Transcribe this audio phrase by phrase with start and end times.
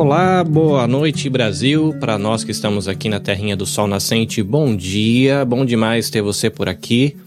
[0.00, 1.94] Olá, boa noite Brasil.
[2.00, 5.44] Para nós que estamos aqui na terrinha do sol nascente, bom dia.
[5.44, 7.18] Bom demais ter você por aqui.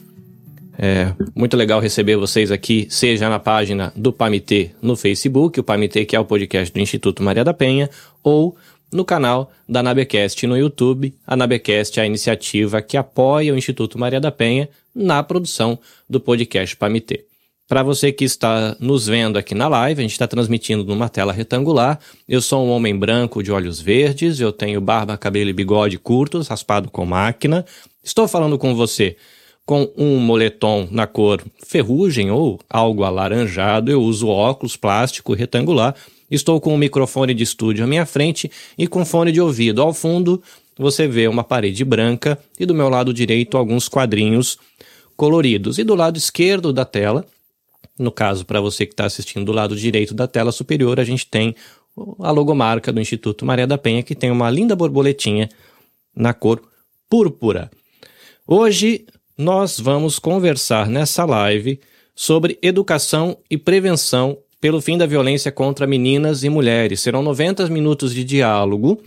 [0.76, 6.04] É muito legal receber vocês aqui, seja na página do PAMITê no Facebook, o PAMITê
[6.04, 7.92] que é o podcast do Instituto Maria da Penha,
[8.24, 8.58] ou
[8.92, 11.14] no canal da Nabecast no YouTube.
[11.28, 15.78] A Nabecast é a iniciativa que apoia o Instituto Maria da Penha na produção
[16.10, 17.24] do podcast PAMITê.
[17.68, 21.32] Para você que está nos vendo aqui na live, a gente está transmitindo numa tela
[21.32, 21.98] retangular.
[22.28, 26.50] Eu sou um homem branco de olhos verdes, eu tenho barba, cabelo e bigode curtos,
[26.50, 27.66] raspado com máquina.
[28.04, 29.16] Estou falando com você
[29.66, 33.90] com um moletom na cor ferrugem ou algo alaranjado.
[33.90, 35.96] Eu uso óculos plástico retangular.
[36.30, 39.94] Estou com um microfone de estúdio à minha frente e com fone de ouvido ao
[39.94, 40.44] fundo.
[40.78, 44.58] Você vê uma parede branca e do meu lado direito alguns quadrinhos
[45.16, 45.78] coloridos.
[45.78, 47.26] E do lado esquerdo da tela
[47.98, 51.28] no caso, para você que está assistindo do lado direito da tela superior, a gente
[51.28, 51.56] tem
[52.20, 55.50] a logomarca do Instituto Maria da Penha, que tem uma linda borboletinha
[56.16, 56.62] na cor
[57.10, 57.70] púrpura.
[58.48, 59.06] Hoje
[59.38, 61.80] nós vamos conversar nessa live
[62.16, 67.02] sobre educação e prevenção pelo fim da violência contra meninas e mulheres.
[67.02, 69.02] Serão 90 minutos de diálogo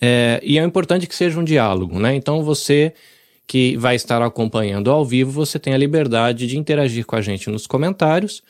[0.00, 2.14] é, e é importante que seja um diálogo, né?
[2.14, 2.92] Então você
[3.46, 7.48] que vai estar acompanhando ao vivo, você tem a liberdade de interagir com a gente
[7.48, 8.42] nos comentários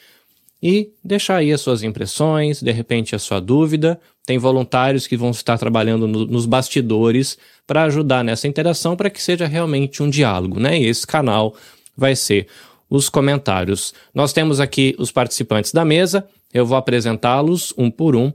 [0.63, 4.01] e deixar aí as suas impressões, de repente a sua dúvida.
[4.25, 9.23] Tem voluntários que vão estar trabalhando no, nos bastidores para ajudar nessa interação para que
[9.23, 10.79] seja realmente um diálogo, né?
[10.81, 11.55] E esse canal
[11.97, 12.47] vai ser
[12.89, 13.93] os comentários.
[14.15, 18.33] Nós temos aqui os participantes da mesa, eu vou apresentá-los um por um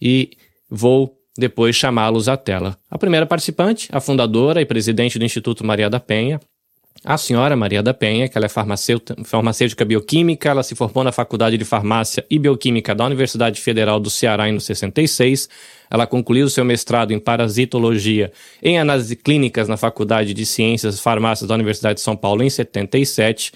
[0.00, 0.30] e
[0.70, 2.76] vou depois chamá-los à tela.
[2.90, 6.40] A primeira participante, a fundadora e presidente do Instituto Maria da Penha,
[7.04, 11.58] a senhora Maria da Penha, que ela é farmacêutica bioquímica, ela se formou na Faculdade
[11.58, 15.48] de Farmácia e Bioquímica da Universidade Federal do Ceará em 66.
[15.90, 21.46] Ela concluiu seu mestrado em parasitologia em análise clínicas na Faculdade de Ciências e Farmácias
[21.46, 23.52] da Universidade de São Paulo em 77.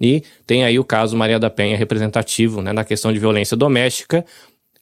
[0.00, 4.24] E tem aí o caso Maria da Penha representativo né, na questão de violência doméstica,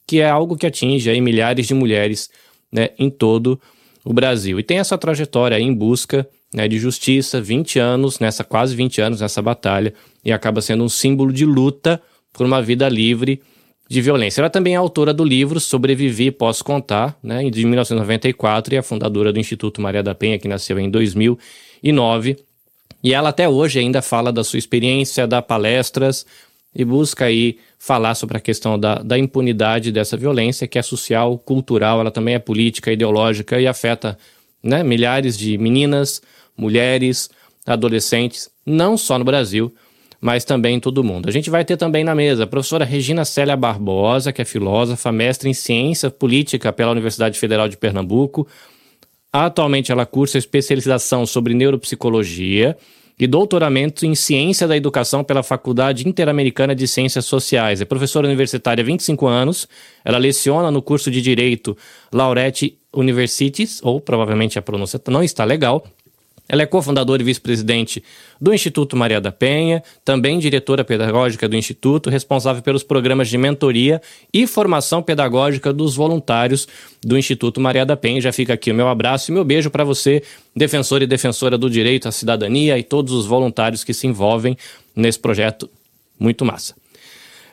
[0.07, 2.29] que é algo que atinge aí milhares de mulheres
[2.71, 3.59] né, em todo
[4.05, 4.57] o Brasil.
[4.57, 9.21] E tem essa trajetória em busca né, de justiça, 20 anos, nessa quase 20 anos
[9.21, 12.01] nessa batalha, e acaba sendo um símbolo de luta
[12.31, 13.41] por uma vida livre
[13.89, 14.41] de violência.
[14.41, 18.83] Ela também é autora do livro Sobreviver Posso Contar, né, de 1994, e é a
[18.83, 22.37] fundadora do Instituto Maria da Penha, que nasceu em 2009.
[23.03, 26.25] E ela até hoje ainda fala da sua experiência, dá palestras
[26.77, 31.35] e busca aí falar sobre a questão da, da impunidade dessa violência, que é social,
[31.39, 34.15] cultural, ela também é política, ideológica e afeta
[34.61, 36.21] né, milhares de meninas,
[36.55, 37.31] mulheres,
[37.65, 39.73] adolescentes, não só no Brasil,
[40.21, 41.27] mas também em todo o mundo.
[41.27, 45.11] A gente vai ter também na mesa a professora Regina Célia Barbosa, que é filósofa,
[45.11, 48.47] mestre em ciência política pela Universidade Federal de Pernambuco.
[49.33, 52.77] Atualmente ela cursa especialização sobre neuropsicologia
[53.19, 57.81] e doutoramento em Ciência da Educação pela Faculdade Interamericana de Ciências Sociais.
[57.81, 59.67] É professora universitária há 25 anos.
[60.05, 61.75] Ela leciona no curso de Direito
[62.11, 65.83] Laureate Universities, ou provavelmente a pronúncia não está legal,
[66.49, 68.03] ela é cofundadora e vice-presidente
[68.39, 74.01] do Instituto Maria da Penha, também diretora pedagógica do Instituto, responsável pelos programas de mentoria
[74.33, 76.67] e formação pedagógica dos voluntários
[77.01, 78.21] do Instituto Maria da Penha.
[78.21, 80.23] Já fica aqui o meu abraço e meu beijo para você,
[80.55, 84.57] defensor e defensora do direito à cidadania e todos os voluntários que se envolvem
[84.95, 85.69] nesse projeto
[86.17, 86.75] muito massa.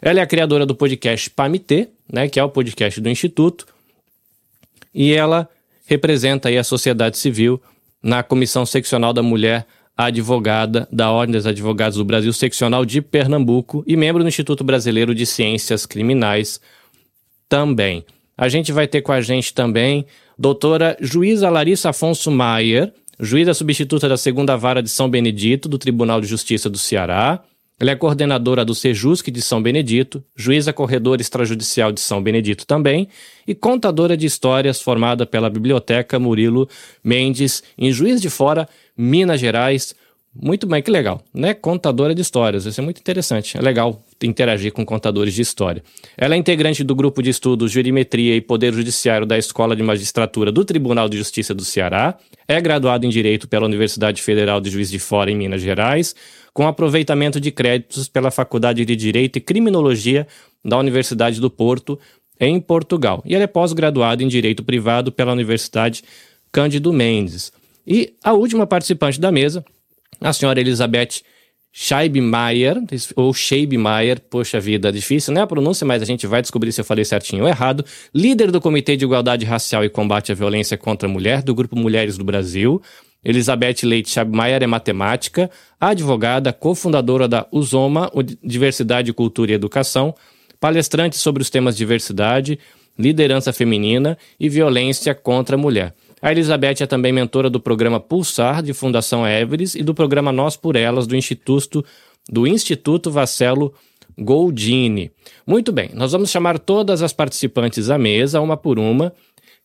[0.00, 3.66] Ela é a criadora do podcast PAMITê, né, que é o podcast do Instituto,
[4.94, 5.49] e ela
[5.87, 7.61] representa aí a sociedade civil
[8.04, 9.66] na Comissão Seccional da Mulher
[9.97, 15.15] advogada da Ordem dos Advogados do Brasil, seccional de Pernambuco e membro do Instituto Brasileiro
[15.15, 16.60] de Ciências Criminais
[17.48, 18.04] também.
[18.37, 20.04] A gente vai ter com a gente também
[20.38, 26.20] doutora juíza Larissa Afonso Maier, juíza substituta da segunda vara de São Benedito do Tribunal
[26.20, 27.43] de Justiça do Ceará,
[27.79, 33.09] ela é coordenadora do Sejusc de São Benedito, juíza corredora extrajudicial de São Benedito também
[33.47, 36.69] e contadora de histórias formada pela Biblioteca Murilo
[37.03, 39.94] Mendes em Juiz de Fora, Minas Gerais.
[40.34, 41.54] Muito bem, que legal, né?
[41.54, 43.56] Contadora de histórias, isso é muito interessante.
[43.56, 45.82] É legal interagir com contadores de história.
[46.16, 50.50] Ela é integrante do grupo de estudos Jurimetria e Poder Judiciário da Escola de Magistratura
[50.50, 52.19] do Tribunal de Justiça do Ceará.
[52.48, 56.14] É graduada em Direito pela Universidade Federal de Juiz de Fora, em Minas Gerais
[56.54, 60.26] com aproveitamento de créditos pela Faculdade de Direito e Criminologia
[60.64, 61.98] da Universidade do Porto,
[62.38, 63.20] em Portugal.
[63.26, 66.04] E ele é pós-graduado em Direito Privado pela Universidade
[66.52, 67.52] Cândido Mendes.
[67.84, 69.64] E a última participante da mesa,
[70.20, 71.22] a senhora Elizabeth
[71.76, 72.76] Scheibmeier,
[73.16, 75.43] ou Scheibmeier, poxa vida, difícil, né?
[75.43, 77.84] A pronúncia, mas a gente vai descobrir se eu falei certinho ou errado.
[78.14, 81.76] Líder do Comitê de Igualdade Racial e Combate à Violência contra a Mulher, do Grupo
[81.76, 82.81] Mulheres do Brasil.
[83.25, 85.50] Elizabeth Leite Scheibmeier é matemática,
[85.81, 88.08] advogada, cofundadora da USOMA,
[88.40, 90.14] Diversidade, Cultura e Educação,
[90.60, 92.56] palestrante sobre os temas diversidade,
[92.96, 95.93] liderança feminina e violência contra a mulher.
[96.25, 100.56] A Elizabeth é também mentora do programa Pulsar, de Fundação Everest, e do programa Nós
[100.56, 101.85] por Elas, do Instituto,
[102.26, 103.75] do Instituto Vacelo
[104.19, 105.11] Goldini.
[105.47, 109.12] Muito bem, nós vamos chamar todas as participantes à mesa, uma por uma.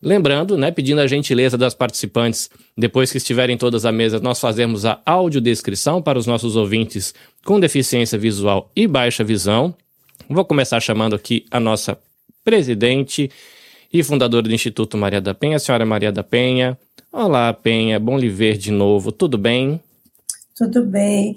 [0.03, 4.85] Lembrando, né, pedindo a gentileza das participantes, depois que estiverem todas à mesa, nós fazemos
[4.85, 7.13] a audiodescrição para os nossos ouvintes
[7.45, 9.73] com deficiência visual e baixa visão.
[10.29, 11.97] Vou começar chamando aqui a nossa
[12.43, 13.31] presidente,
[13.91, 16.77] e fundadora do Instituto Maria da Penha, a senhora Maria da Penha.
[17.11, 19.81] Olá, Penha, bom lhe ver de novo, tudo bem?
[20.55, 21.35] Tudo bem.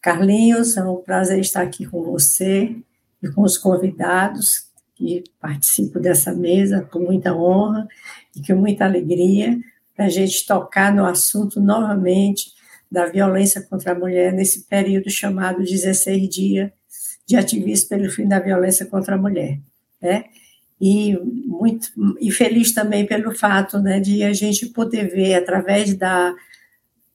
[0.00, 2.76] Carlinhos, é um prazer estar aqui com você
[3.22, 7.88] e com os convidados que participam dessa mesa com muita honra
[8.36, 9.58] e com muita alegria
[9.96, 12.52] para a gente tocar no assunto novamente
[12.90, 16.70] da violência contra a mulher nesse período chamado 16 dias
[17.26, 19.58] de ativismo pelo fim da violência contra a mulher.
[20.00, 20.24] Né?
[20.80, 21.16] E
[21.46, 21.88] muito
[22.20, 26.34] e feliz também pelo fato né, de a gente poder ver através da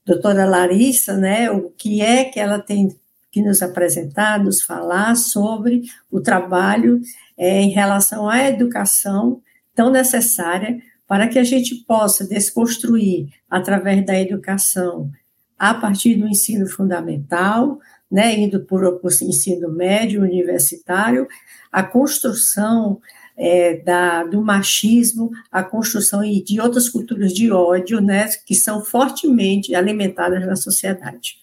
[0.05, 2.95] doutora Larissa né, o que é que ela tem
[3.31, 6.99] que nos apresentar, nos falar sobre o trabalho
[7.37, 9.41] é, em relação à educação
[9.75, 15.11] tão necessária para que a gente possa desconstruir através da educação
[15.57, 17.79] a partir do ensino fundamental,
[18.09, 21.27] né, indo por, por ensino médio, universitário,
[21.71, 22.99] a construção
[23.39, 29.73] é, da, do machismo, a construção de outras culturas de ódio, né, que são fortemente
[29.73, 31.37] alimentadas na sociedade.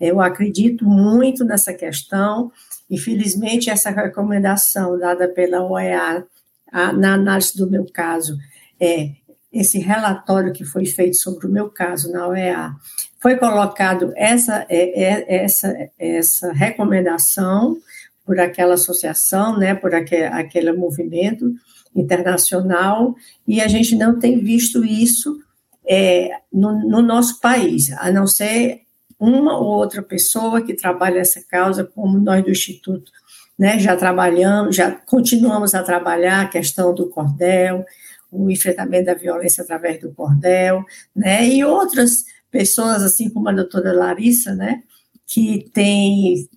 [0.00, 2.52] Eu acredito muito nessa questão,
[2.88, 6.24] infelizmente, essa recomendação dada pela OEA,
[6.72, 8.38] a, na análise do meu caso,
[8.78, 9.10] é
[9.52, 12.72] esse relatório que foi feito sobre o meu caso na OEA,
[13.20, 17.76] foi colocado essa, é, é, essa, essa recomendação
[18.24, 21.52] por aquela associação, né, por aquele, aquele movimento
[21.94, 23.14] internacional,
[23.46, 25.38] e a gente não tem visto isso
[25.86, 28.82] é, no, no, nosso país, a não ser
[29.18, 33.10] uma ou outra pessoa que trabalha essa causa, como nós do Instituto,
[33.58, 37.84] né, já trabalhamos, já continuamos a trabalhar a questão do cordel,
[38.30, 40.84] o enfrentamento da violência através do cordel,
[41.14, 44.82] né, e outras pessoas, assim como a doutora Larissa, né,
[45.26, 46.48] que tem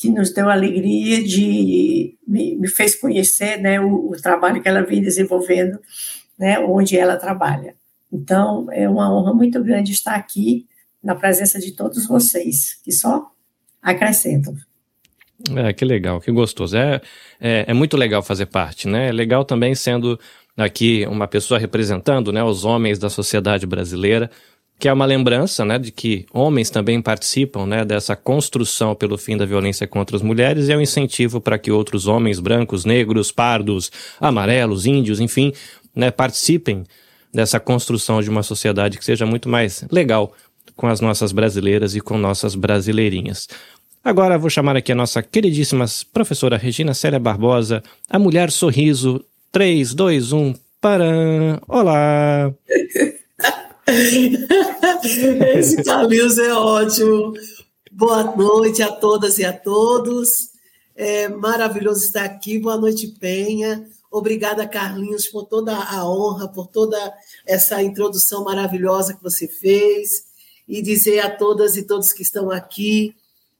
[0.00, 4.80] que nos deu alegria de me, me fez conhecer né, o, o, trabalho que ela
[4.80, 5.78] vem desenvolvendo,
[6.38, 7.74] né, onde ela trabalha.
[8.10, 10.66] Então, é uma honra muito grande estar aqui
[11.04, 13.30] na presença de todos vocês, que só
[13.82, 14.56] acrescentam.
[15.54, 16.78] É, que legal, que gostoso.
[16.78, 17.02] É,
[17.38, 19.08] é, é, muito legal fazer parte, né?
[19.08, 20.18] É legal também sendo
[20.56, 24.30] aqui uma pessoa representando né, os homens da sociedade brasileira,
[24.80, 29.36] que é uma lembrança né, de que homens também participam né, dessa construção pelo fim
[29.36, 33.30] da violência contra as mulheres e é um incentivo para que outros homens brancos, negros,
[33.30, 35.52] pardos, amarelos, índios, enfim,
[35.94, 36.84] né, participem
[37.32, 40.32] dessa construção de uma sociedade que seja muito mais legal
[40.74, 43.48] com as nossas brasileiras e com nossas brasileirinhas.
[44.02, 49.22] Agora vou chamar aqui a nossa queridíssima professora Regina Célia Barbosa, a mulher sorriso.
[49.52, 51.60] 3, 2, 1, para.
[51.68, 52.50] Olá!
[55.56, 57.34] Esse Carlinhos é ótimo.
[57.90, 60.50] Boa noite a todas e a todos.
[60.94, 62.58] É maravilhoso estar aqui.
[62.58, 63.86] Boa noite, Penha.
[64.10, 66.98] Obrigada, Carlinhos, por toda a honra, por toda
[67.46, 70.24] essa introdução maravilhosa que você fez.
[70.68, 73.14] E dizer a todas e todos que estão aqui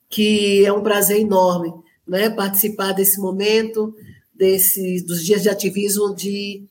[0.08, 1.72] que é um prazer enorme
[2.06, 3.94] né, participar desse momento,
[4.34, 6.64] desse, dos dias de ativismo de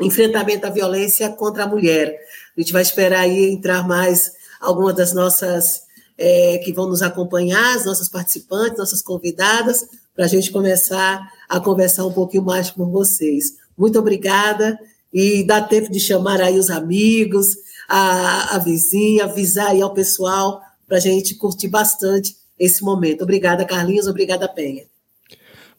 [0.00, 2.18] enfrentamento à violência contra a mulher.
[2.58, 5.82] A gente vai esperar aí entrar mais algumas das nossas
[6.18, 11.60] é, que vão nos acompanhar, as nossas participantes, nossas convidadas, para a gente começar a
[11.60, 13.54] conversar um pouquinho mais com vocês.
[13.76, 14.76] Muito obrigada
[15.14, 17.56] e dá tempo de chamar aí os amigos,
[17.88, 23.22] a, a vizinha, avisar aí ao pessoal para a gente curtir bastante esse momento.
[23.22, 24.82] Obrigada, Carlinhos, obrigada, Penha.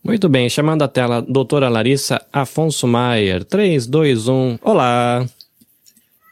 [0.02, 3.44] Muito bem, chamando a tela, doutora Larissa Afonso Maier.
[3.44, 5.28] 3, 2, 1, olá!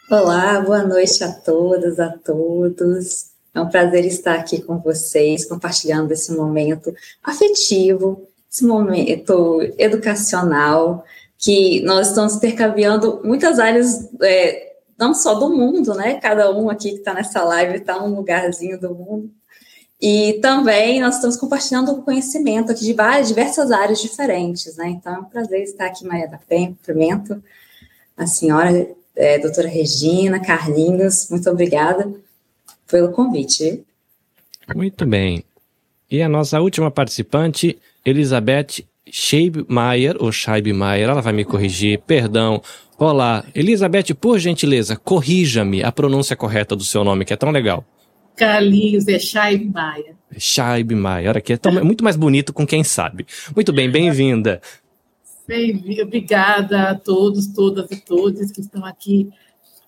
[0.10, 3.32] Olá, boa noite a todas, a todos.
[3.54, 11.04] É um prazer estar aqui com vocês, compartilhando esse momento afetivo, esse momento educacional,
[11.38, 16.22] que nós estamos intercambiando muitas áreas, é, não só do mundo, né?
[16.22, 19.30] Cada um aqui que está nessa live está num lugarzinho do mundo.
[20.02, 24.88] E também nós estamos compartilhando conhecimento aqui de várias, diversas áreas diferentes, né?
[24.88, 27.44] Então é um prazer estar aqui, Maria da Penha, cumprimento
[28.16, 32.10] a senhora, é, doutora Regina, Carlinhos, muito obrigada
[32.90, 33.84] pelo convite.
[34.76, 35.44] Muito bem.
[36.10, 42.62] E a nossa última participante, Elizabeth Scheibmeier, ou Scheibmeier, ela vai me corrigir, perdão.
[42.98, 47.84] Olá, Elizabeth, por gentileza, corrija-me a pronúncia correta do seu nome, que é tão legal.
[48.36, 50.16] Carlinhos, é Scheibmeier.
[50.38, 53.26] Scheibmeier, olha aqui, é, tão, é muito mais bonito com quem sabe.
[53.56, 54.62] Muito bem, bem-vinda.
[55.48, 59.30] Bem, obrigada a todos, todas e todos que estão aqui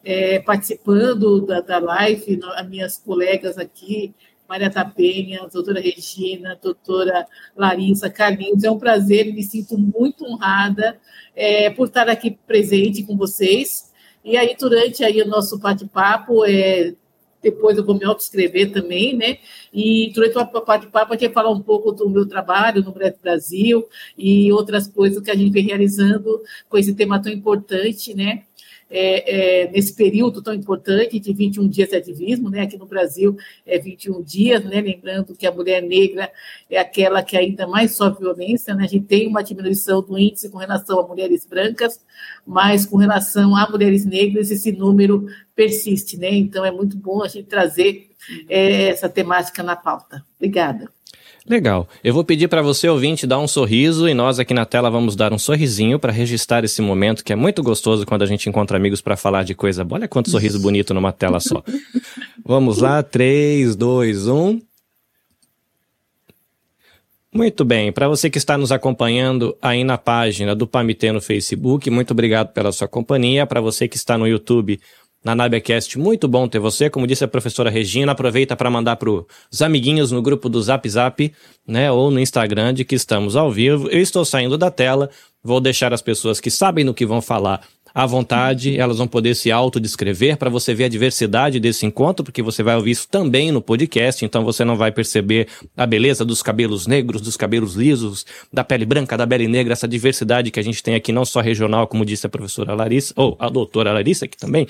[0.05, 4.15] é, participando da, da live, as minhas colegas aqui,
[4.47, 8.63] Maria Tapenha, doutora Regina, doutora Larissa, Carlinhos.
[8.63, 10.97] É um prazer me sinto muito honrada
[11.35, 13.91] é, por estar aqui presente com vocês.
[14.23, 16.93] E aí, durante aí o nosso bate-papo, é,
[17.41, 19.37] depois eu vou me autoescrever também, né?
[19.73, 24.51] E durante o bate-papo, a gente falar um pouco do meu trabalho no Brasil e
[24.51, 28.43] outras coisas que a gente vem realizando com esse tema tão importante, né?
[28.89, 32.61] É, é, nesse período tão importante de 21 dias de ativismo, né?
[32.61, 34.81] Aqui no Brasil é 21 dias, né?
[34.81, 36.31] Lembrando que a mulher negra
[36.69, 38.85] é aquela que ainda mais sofre violência, né?
[38.85, 42.03] A gente tem uma diminuição do índice com relação a mulheres brancas,
[42.45, 46.31] mas com relação a mulheres negras esse número persiste, né?
[46.31, 48.09] Então é muito bom a gente trazer
[48.47, 50.25] é, essa temática na pauta.
[50.37, 50.89] Obrigada.
[51.49, 51.89] Legal.
[52.03, 55.15] Eu vou pedir para você, ouvinte, dar um sorriso e nós aqui na tela vamos
[55.15, 58.77] dar um sorrisinho para registrar esse momento que é muito gostoso quando a gente encontra
[58.77, 59.97] amigos para falar de coisa boa.
[59.97, 61.63] Olha quanto sorriso bonito numa tela só.
[62.45, 64.61] Vamos lá, 3, 2, 1.
[67.33, 71.89] Muito bem, para você que está nos acompanhando aí na página do Pamitê no Facebook,
[71.89, 73.47] muito obrigado pela sua companhia.
[73.47, 74.79] Para você que está no YouTube,
[75.23, 75.97] na NabiaCast.
[75.97, 76.89] Muito bom ter você.
[76.89, 80.87] Como disse a professora Regina, aproveita para mandar para os amiguinhos no grupo do Zap
[80.89, 81.33] Zap,
[81.67, 83.89] né, ou no Instagram de que estamos ao vivo.
[83.89, 85.09] Eu estou saindo da tela,
[85.43, 87.61] vou deixar as pessoas que sabem no que vão falar
[87.93, 92.41] à vontade, elas vão poder se autodescrever para você ver a diversidade desse encontro, porque
[92.41, 96.41] você vai ouvir isso também no podcast, então você não vai perceber a beleza dos
[96.41, 100.63] cabelos negros, dos cabelos lisos, da pele branca, da pele negra, essa diversidade que a
[100.63, 104.27] gente tem aqui, não só regional, como disse a professora Larissa, ou a doutora Larissa,
[104.27, 104.67] que também,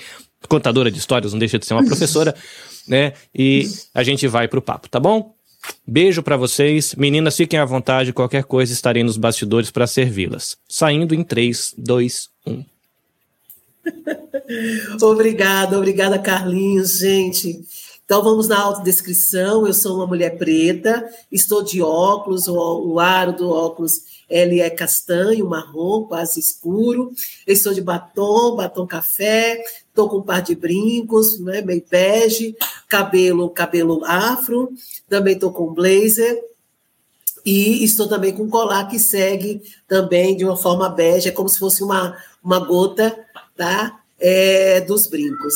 [0.48, 2.34] contadora de histórias, não deixa de ser uma professora,
[2.88, 3.12] né?
[3.34, 5.34] E a gente vai pro papo, tá bom?
[5.86, 6.94] Beijo para vocês.
[6.94, 8.12] Meninas, fiquem à vontade.
[8.12, 10.56] Qualquer coisa estarei nos bastidores para servi-las.
[10.68, 12.64] Saindo em 3, 2, 1.
[15.02, 17.64] obrigada, obrigada, Carlinhos, gente.
[18.04, 19.66] Então vamos na autodescrição.
[19.66, 24.70] Eu sou uma mulher preta, estou de óculos, o, o aro do óculos ele é
[24.70, 27.12] castanho, marrom, quase escuro.
[27.46, 32.56] Eu estou de batom, batom café, estou com um par de brincos, né, meio bege,
[32.88, 34.72] cabelo, cabelo afro,
[35.08, 36.40] também estou com blazer.
[37.44, 41.48] E estou também com um colar que segue também de uma forma bege, é como
[41.48, 43.18] se fosse uma, uma gota
[43.60, 44.00] tá?
[44.18, 45.52] É, dos brincos.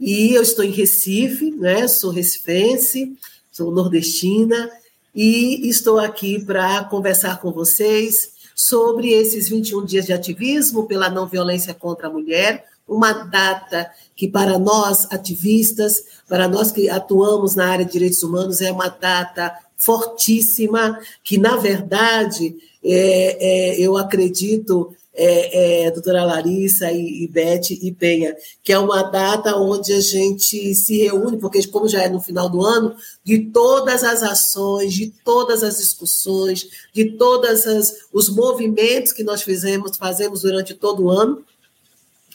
[0.00, 1.86] E eu estou em Recife, né?
[1.86, 3.16] sou recifense,
[3.52, 4.68] sou nordestina,
[5.14, 11.28] e estou aqui para conversar com vocês sobre esses 21 dias de ativismo pela não
[11.28, 17.68] violência contra a mulher, uma data que para nós ativistas, para nós que atuamos na
[17.68, 24.92] área de direitos humanos, é uma data fortíssima, que na verdade é, é, eu acredito
[25.16, 30.00] é, é, doutora Larissa e, e Beth e Penha, que é uma data onde a
[30.00, 34.92] gente se reúne, porque como já é no final do ano, de todas as ações,
[34.92, 37.64] de todas as discussões, de todos
[38.12, 41.44] os movimentos que nós fizemos, fazemos durante todo o ano.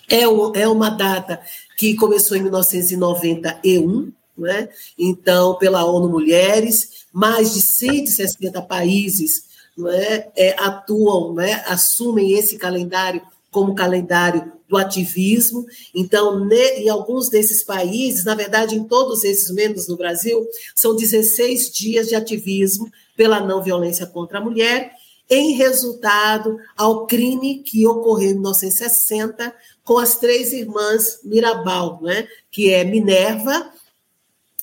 [0.07, 1.39] É, um, é uma data
[1.77, 4.69] que começou em 1991, né?
[4.97, 9.48] então, pela ONU Mulheres, mais de 160 países
[9.87, 13.21] é, é, atuam, né, assumem esse calendário
[13.51, 15.65] como calendário do ativismo.
[15.93, 20.45] Então, ne, em alguns desses países, na verdade, em todos esses, menos no Brasil,
[20.75, 24.91] são 16 dias de ativismo pela não violência contra a mulher,
[25.29, 32.71] em resultado ao crime que ocorreu em 1960 com as três irmãs Mirabal, né, que
[32.71, 33.71] é Minerva,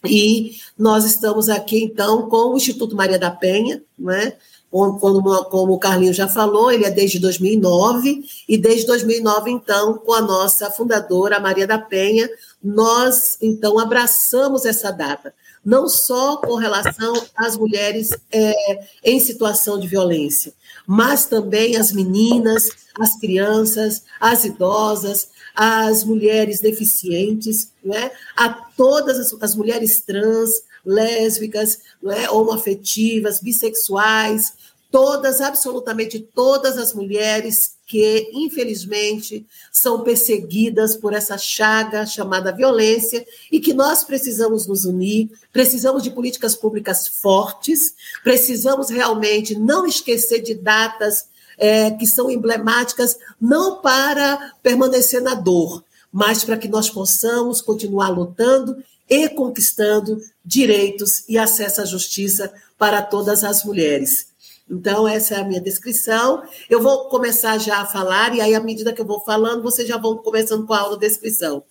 [0.05, 4.37] E nós estamos aqui, então, com o Instituto Maria da Penha, não é?
[4.69, 10.13] Como, como o Carlinho já falou, ele é desde 2009, e desde 2009, então, com
[10.13, 12.29] a nossa fundadora, Maria da Penha,
[12.63, 15.33] nós, então, abraçamos essa data,
[15.65, 20.53] não só com relação às mulheres é, em situação de violência,
[20.85, 28.11] mas também as meninas, as crianças, as idosas, as mulheres deficientes, né?
[28.35, 32.29] a todas as, as mulheres trans, lésbicas, não é?
[32.29, 34.53] homoafetivas, bissexuais,
[34.91, 43.59] todas, absolutamente todas as mulheres que, infelizmente, são perseguidas por essa chaga chamada violência e
[43.59, 50.53] que nós precisamos nos unir, precisamos de políticas públicas fortes, precisamos realmente não esquecer de
[50.53, 51.25] datas
[51.57, 58.09] é, que são emblemáticas, não para permanecer na dor, mas para que nós possamos continuar
[58.09, 64.29] lutando e conquistando direitos e acesso à justiça para todas as mulheres.
[64.69, 66.43] Então, essa é a minha descrição.
[66.69, 69.87] Eu vou começar já a falar, e aí, à medida que eu vou falando, vocês
[69.87, 71.63] já vão começando com a aula descrição.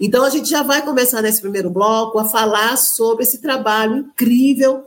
[0.00, 4.84] Então, a gente já vai começar nesse primeiro bloco a falar sobre esse trabalho incrível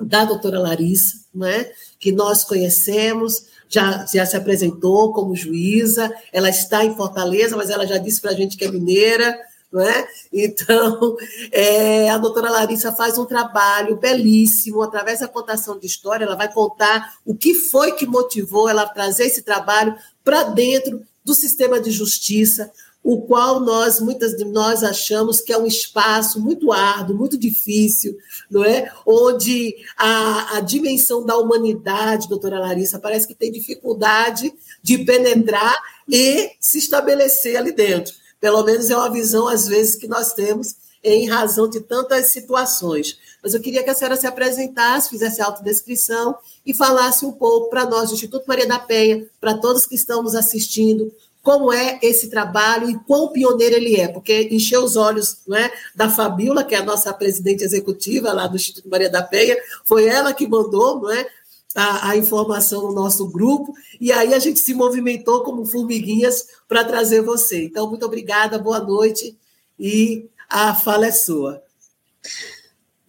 [0.00, 6.84] da doutora Larissa, né, que nós conhecemos, já, já se apresentou como juíza, ela está
[6.84, 9.38] em Fortaleza, mas ela já disse para a gente que é mineira,
[9.72, 10.06] não é?
[10.32, 11.16] Então,
[11.50, 16.52] é, a doutora Larissa faz um trabalho belíssimo, através da contação de história, ela vai
[16.52, 21.80] contar o que foi que motivou ela a trazer esse trabalho para dentro do sistema
[21.80, 22.70] de justiça,
[23.02, 28.16] o qual nós, muitas de nós achamos que é um espaço muito árduo, muito difícil,
[28.48, 28.92] não é?
[29.04, 35.76] Onde a, a dimensão da humanidade, doutora Larissa, parece que tem dificuldade de penetrar
[36.08, 38.21] e se estabelecer ali dentro.
[38.42, 40.74] Pelo menos é uma visão, às vezes, que nós temos
[41.04, 43.16] em razão de tantas situações.
[43.40, 46.34] Mas eu queria que a senhora se apresentasse, fizesse autodescrição
[46.66, 50.24] e falasse um pouco para nós, do Instituto Maria da Penha, para todos que estão
[50.24, 55.38] nos assistindo, como é esse trabalho e quão pioneiro ele é, porque encheu os olhos
[55.46, 59.22] não é, da Fabiola, que é a nossa presidente executiva lá do Instituto Maria da
[59.22, 61.28] Penha, foi ela que mandou não é,
[61.74, 66.84] a, a, informação no nosso grupo, e aí a gente se movimentou como formiguinhas para
[66.84, 67.64] trazer você.
[67.64, 69.38] Então, muito obrigada, boa noite,
[69.78, 71.62] e a fala é sua.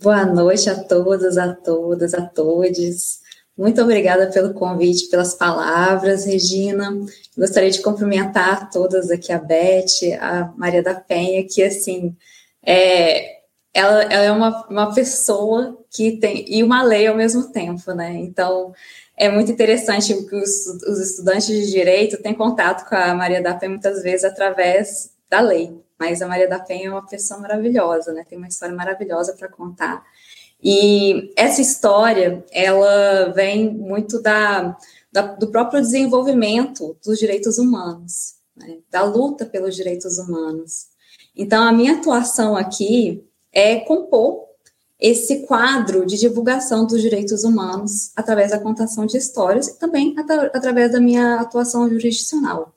[0.02, 3.22] Boa noite a todas, a todas, a todos.
[3.56, 6.92] Muito obrigada pelo convite, pelas palavras, Regina.
[7.38, 12.16] Gostaria de cumprimentar todas aqui, a Beth, a Maria da Penha, que, assim,
[12.66, 13.43] é,
[13.74, 18.14] ela, ela, é uma, uma pessoa que tem, e uma lei ao mesmo tempo, né?
[18.18, 18.74] Então,
[19.18, 23.56] é muito interessante que os, os estudantes de direito têm contato com a Maria da
[23.56, 28.14] Penha muitas vezes através da lei, mas a Maria da Penha é uma pessoa maravilhosa,
[28.14, 28.24] né?
[28.28, 30.04] Tem uma história maravilhosa para contar.
[30.64, 34.78] E essa história, ela vem muito da,
[35.12, 38.78] da, do próprio desenvolvimento dos direitos humanos, né?
[38.90, 40.88] da luta pelos direitos humanos.
[41.36, 44.44] Então, a minha atuação aqui é compor
[45.00, 50.30] esse quadro de divulgação dos direitos humanos através da contação de histórias e também at
[50.54, 52.74] através da minha atuação jurisdicional.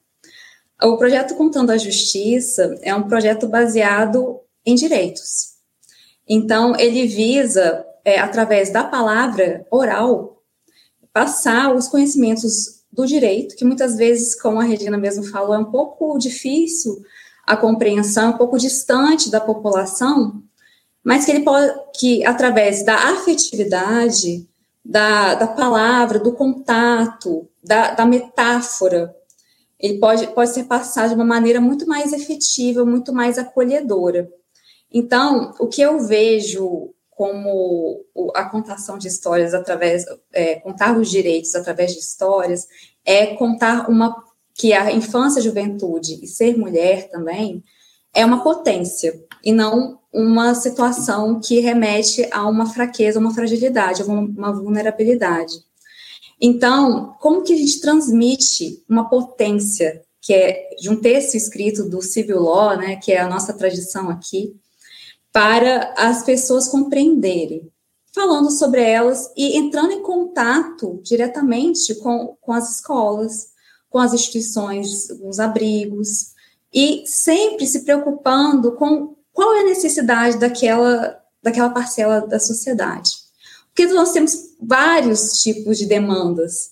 [0.83, 5.55] O projeto Contando a Justiça é um projeto baseado em direitos.
[6.29, 10.43] Então, ele visa, é, através da palavra oral,
[11.13, 15.71] passar os conhecimentos do direito, que muitas vezes, como a Regina mesmo falou, é um
[15.71, 17.01] pouco difícil
[17.47, 20.43] a compreensão, um pouco distante da população,
[21.07, 24.45] mas que ele pode, que através da afetividade,
[24.85, 29.15] da, da palavra, do contato, da, da metáfora,
[29.79, 34.29] ele pode, pode ser passado de uma maneira muito mais efetiva, muito mais acolhedora.
[34.93, 41.55] Então, o que eu vejo como a contação de histórias através, é, contar os direitos
[41.55, 42.67] através de histórias,
[43.05, 44.13] é contar uma,
[44.53, 47.63] que a infância, a juventude e ser mulher também,
[48.13, 54.53] é uma potência e não uma situação que remete a uma fraqueza, uma fragilidade, uma,
[54.53, 55.55] vulnerabilidade.
[56.41, 62.03] Então, como que a gente transmite uma potência que é de um texto escrito do
[62.03, 64.57] civil law, né, que é a nossa tradição aqui,
[65.33, 67.71] para as pessoas compreenderem,
[68.13, 73.51] falando sobre elas e entrando em contato diretamente com, com as escolas,
[73.89, 76.35] com as instituições, com os abrigos,
[76.75, 83.11] e sempre se preocupando com qual é a necessidade daquela, daquela parcela da sociedade.
[83.67, 86.71] Porque nós temos vários tipos de demandas,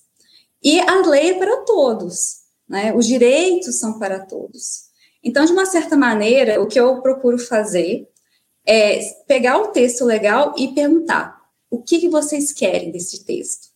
[0.63, 2.95] e a lei é para todos, né?
[2.95, 4.85] os direitos são para todos.
[5.23, 8.09] Então, de uma certa maneira, o que eu procuro fazer
[8.67, 8.99] é
[9.29, 11.39] pegar o texto legal e perguntar
[11.71, 13.69] o que, que vocês querem desse texto?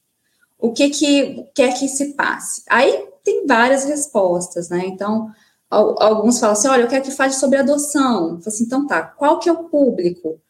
[0.59, 2.63] O que, que quer que se passe?
[2.71, 4.87] Aí tem várias respostas, né?
[4.87, 5.31] Então,
[5.71, 8.31] alguns falam assim, olha, eu quero que fale sobre adoção.
[8.31, 10.41] Eu falo assim, então tá, qual que é o público?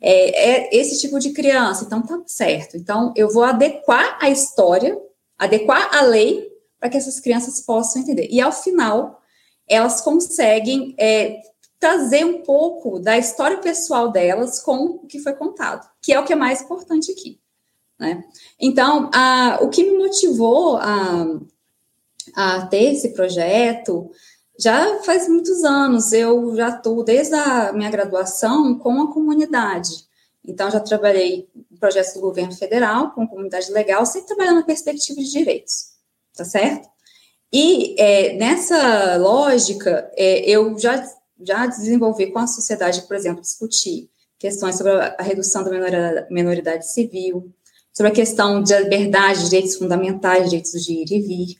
[0.00, 2.76] É, é esse tipo de criança, então tá certo.
[2.76, 5.00] Então, eu vou adequar a história,
[5.38, 8.28] adequar a lei para que essas crianças possam entender.
[8.30, 9.22] E ao final,
[9.66, 11.40] elas conseguem é,
[11.80, 16.24] trazer um pouco da história pessoal delas com o que foi contado, que é o
[16.24, 17.40] que é mais importante aqui.
[17.98, 18.24] Né?
[18.60, 21.26] Então, a, o que me motivou a,
[22.34, 24.10] a ter esse projeto
[24.58, 26.12] já faz muitos anos.
[26.12, 30.04] Eu já estou, desde a minha graduação, com a comunidade.
[30.46, 35.20] Então, já trabalhei em projetos do governo federal, com comunidade legal, sempre trabalhando na perspectiva
[35.20, 35.92] de direitos,
[36.36, 36.88] tá certo?
[37.52, 41.02] E é, nessa lógica, é, eu já
[41.40, 45.70] já desenvolver com a sociedade, por exemplo, discutir questões sobre a redução da
[46.30, 47.52] menoridade civil,
[47.92, 51.56] sobre a questão de liberdade, direitos fundamentais, direitos de ir e vir,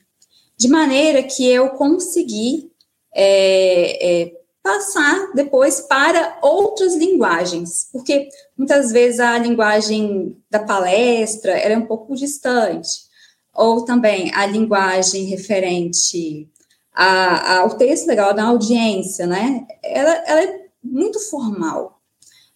[0.57, 2.71] de maneira que eu consegui
[3.15, 11.77] é, é, passar depois para outras linguagens, porque muitas vezes a linguagem da palestra é
[11.77, 13.05] um pouco distante,
[13.53, 16.49] ou também a linguagem referente
[16.95, 19.65] a, a, o texto legal da audiência, né?
[19.83, 22.01] Ela, ela, é muito formal.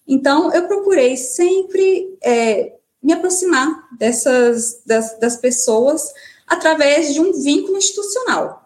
[0.07, 6.11] Então, eu procurei sempre é, me aproximar dessas das, das, pessoas
[6.47, 8.58] através de um vínculo institucional,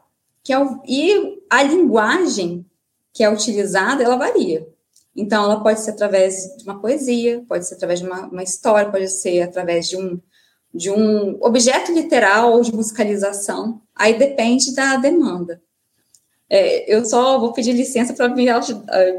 [0.44, 2.66] que é o, e a linguagem
[3.14, 4.68] que é utilizada, ela varia.
[5.16, 8.92] Então, ela pode ser através de uma poesia, pode ser através de uma, uma história,
[8.92, 10.20] pode ser através de um,
[10.74, 15.62] de um objeto literal ou de musicalização, aí depende da demanda.
[16.50, 18.46] É, eu só vou pedir licença para me,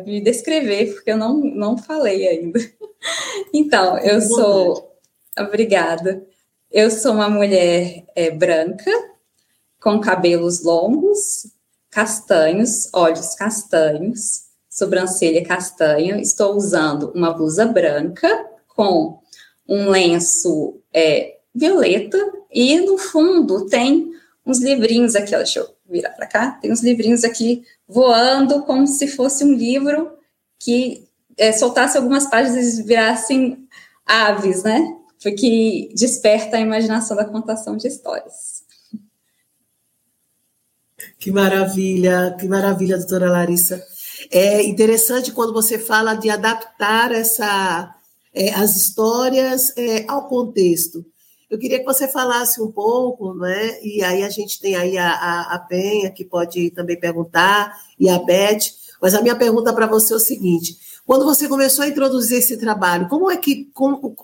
[0.05, 2.61] me, descrever, porque eu não, não falei ainda.
[3.53, 4.97] Então, eu sou.
[5.39, 6.27] Obrigada.
[6.71, 8.91] Eu sou uma mulher é, branca,
[9.85, 11.47] com cabelos longos,
[11.91, 16.19] castanhos, olhos castanhos, sobrancelha castanha.
[16.23, 18.27] Estou usando uma blusa branca
[18.67, 19.21] com
[19.69, 22.17] um lenço é, violeta
[22.51, 24.11] e no fundo tem
[24.47, 28.87] uns livrinhos aqui, ó, deixa eu virar para cá, tem uns livrinhos aqui voando como
[28.87, 30.13] se fosse um livro
[30.59, 33.69] que é, soltasse algumas páginas e virassem
[34.07, 34.97] aves, né?
[35.23, 38.54] Porque desperta a imaginação da contação de histórias.
[41.19, 43.83] Que maravilha, que maravilha, doutora Larissa.
[44.31, 47.95] É interessante quando você fala de adaptar essa,
[48.33, 51.05] é, as histórias é, ao contexto.
[51.51, 53.81] Eu queria que você falasse um pouco, né?
[53.83, 58.09] E aí a gente tem aí a, a, a Penha, que pode também perguntar, e
[58.09, 58.73] a Beth.
[59.01, 62.57] Mas a minha pergunta para você é o seguinte: quando você começou a introduzir esse
[62.57, 64.17] trabalho, como é que, como,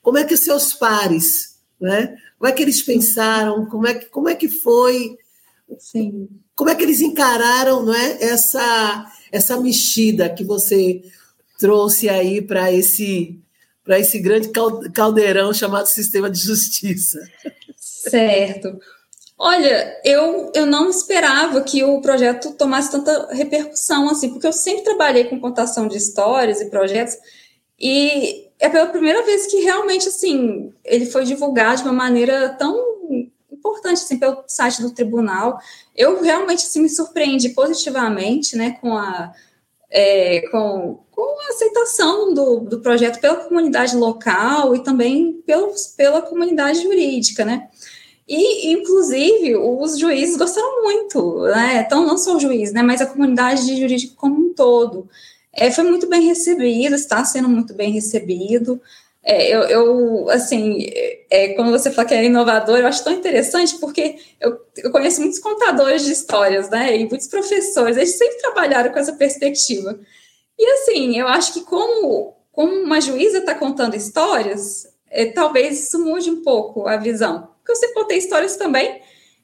[0.00, 2.16] como é que os seus pares, né?
[2.38, 3.66] Como é que eles pensaram?
[3.66, 5.16] Como é que, como é que foi?
[5.78, 6.28] Sim.
[6.54, 8.22] Como é que eles encararam, não é?
[8.22, 11.02] Essa essa mexida que você
[11.58, 13.40] trouxe aí para esse
[13.84, 14.50] para esse grande
[14.92, 17.18] caldeirão chamado sistema de justiça.
[17.76, 18.78] Certo.
[19.36, 24.84] Olha, eu, eu não esperava que o projeto tomasse tanta repercussão assim, porque eu sempre
[24.84, 27.16] trabalhei com contação de histórias e projetos,
[27.76, 32.91] e é pela primeira vez que realmente assim ele foi divulgado de uma maneira tão
[33.62, 35.58] importante assim, pelo site do tribunal.
[35.94, 39.32] Eu realmente assim, me surpreendi positivamente né, com a
[39.92, 46.22] é, com, com a aceitação do, do projeto pela comunidade local e também pelos, pela
[46.22, 47.68] comunidade jurídica, né?
[48.26, 51.82] E, inclusive, os juízes gostaram muito, né?
[51.84, 52.82] Então, não só o juiz, né?
[52.82, 55.08] Mas a comunidade jurídica como um todo.
[55.52, 58.80] É, foi muito bem recebido, está sendo muito bem recebido.
[59.24, 60.90] É, eu, eu, assim,
[61.30, 65.20] é, quando você fala que é inovador, eu acho tão interessante, porque eu, eu conheço
[65.20, 69.98] muitos contadores de histórias, né, e muitos professores, eles sempre trabalharam com essa perspectiva.
[70.58, 76.04] E, assim, eu acho que como, como uma juíza está contando histórias, é, talvez isso
[76.04, 77.48] mude um pouco a visão.
[77.58, 79.00] Porque eu sempre contei histórias também,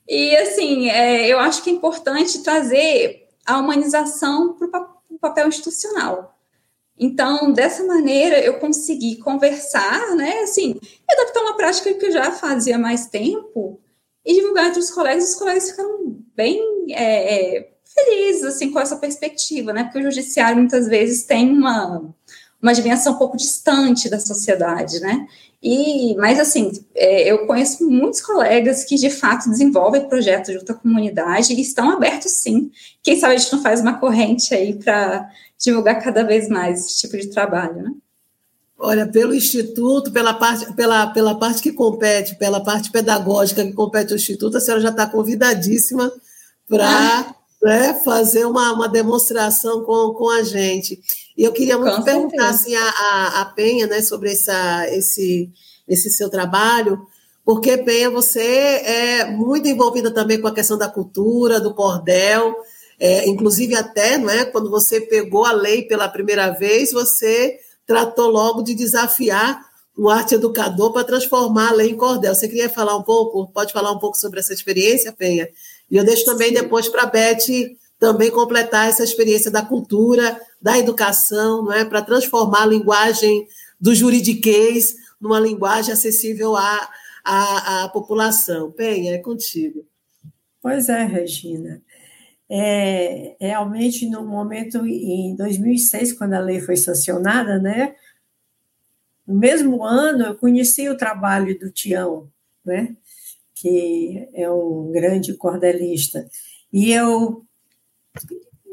[0.08, 6.38] e, assim, é, eu acho que é importante trazer a humanização para o papel institucional.
[6.98, 10.74] Então, dessa maneira, eu consegui conversar, né, assim,
[11.08, 13.80] adaptar uma prática que eu já fazia há mais tempo
[14.24, 15.30] e divulgar entre os colegas.
[15.30, 20.58] Os colegas ficaram bem é, é, felizes, assim, com essa perspectiva, né, porque o judiciário,
[20.58, 22.02] muitas vezes, tem uma,
[22.61, 25.26] uma dimensão um pouco distante da sociedade, né,
[25.62, 30.74] e, mas assim, é, eu conheço muitos colegas que de fato desenvolvem projetos junto à
[30.74, 32.70] comunidade e estão abertos sim.
[33.02, 36.98] Quem sabe a gente não faz uma corrente aí para divulgar cada vez mais esse
[36.98, 37.92] tipo de trabalho, né?
[38.80, 44.12] Olha, pelo Instituto, pela parte, pela, pela parte que compete, pela parte pedagógica que compete
[44.12, 46.12] ao Instituto, a senhora já está convidadíssima
[46.68, 47.34] para ah.
[47.60, 51.02] né, fazer uma, uma demonstração com, com a gente.
[51.36, 55.50] E eu queria muito com perguntar assim, a, a, a, Penha né, sobre essa, esse,
[55.88, 57.04] esse seu trabalho,
[57.44, 62.54] porque, Penha, você é muito envolvida também com a questão da cultura, do cordel,
[62.98, 68.28] é, inclusive, até não é, quando você pegou a lei pela primeira vez, você tratou
[68.28, 69.64] logo de desafiar
[69.96, 72.34] o arte educador para transformar a lei em cordel.
[72.34, 73.48] Você queria falar um pouco?
[73.52, 75.48] Pode falar um pouco sobre essa experiência, Penha?
[75.90, 76.54] E eu deixo também Sim.
[76.54, 82.02] depois para a Beth também completar essa experiência da cultura, da educação, não é, para
[82.02, 83.46] transformar a linguagem
[83.80, 86.88] do juridiquês numa linguagem acessível à,
[87.24, 88.70] à, à população.
[88.70, 89.84] Penha, é contigo.
[90.61, 91.82] Pois é, Regina
[92.50, 97.94] é, realmente no momento em 2006, quando a lei foi sancionada, né?
[99.26, 102.28] No mesmo ano eu conheci o trabalho do Tião,
[102.64, 102.96] né?
[103.54, 106.28] Que é um grande cordelista.
[106.72, 107.44] E eu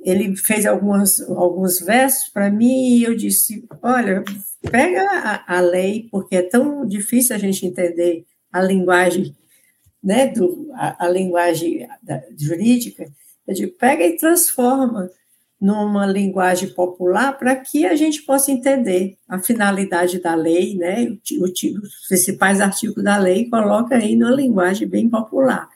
[0.06, 4.24] ele fez algumas, alguns versos para mim e eu disse: Olha,
[4.70, 9.36] pega a, a, lei, porque é tão difícil a gente entender a linguagem,
[10.04, 13.12] né, do, a, a linguagem da, jurídica,
[13.48, 15.10] eu digo, pega e transforma
[15.60, 21.18] numa linguagem popular para que a gente possa entender a finalidade da lei, né?
[21.42, 25.70] os principais artigos da lei, coloca aí numa linguagem bem popular.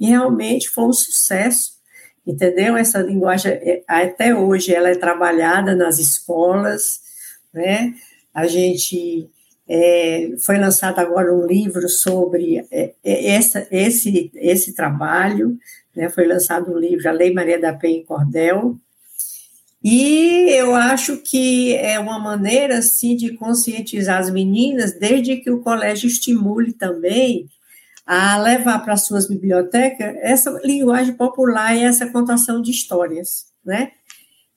[0.00, 1.72] E realmente foi um sucesso,
[2.26, 2.76] entendeu?
[2.76, 7.00] Essa linguagem, é, até hoje, ela é trabalhada nas escolas,
[7.52, 7.94] né?
[8.32, 9.28] A gente
[9.68, 15.58] é, foi lançado agora um livro sobre é, é essa, esse, esse trabalho,
[15.98, 18.78] né, foi lançado um livro, A Lei Maria da Penha em Cordel,
[19.82, 25.60] e eu acho que é uma maneira, assim, de conscientizar as meninas, desde que o
[25.60, 27.48] colégio estimule também
[28.06, 33.90] a levar para suas bibliotecas essa linguagem popular e essa contação de histórias, né?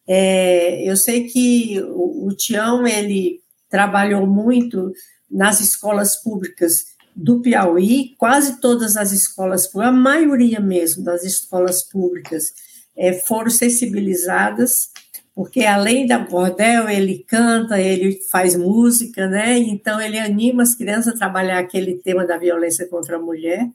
[0.07, 4.91] É, eu sei que o, o Tião, ele trabalhou muito
[5.29, 12.53] nas escolas públicas do Piauí, quase todas as escolas, a maioria mesmo das escolas públicas
[12.95, 14.89] é, foram sensibilizadas,
[15.33, 19.57] porque além da bordel, ele canta, ele faz música, né?
[19.57, 23.67] Então ele anima as crianças a trabalhar aquele tema da violência contra a mulher,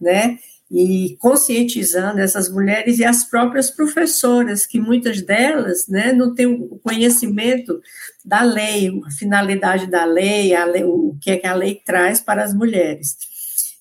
[0.00, 0.38] né?
[0.70, 6.78] E conscientizando essas mulheres e as próprias professoras, que muitas delas né, não têm o
[6.82, 7.80] conhecimento
[8.24, 12.42] da lei, a finalidade da lei, lei, o que é que a lei traz para
[12.42, 13.16] as mulheres.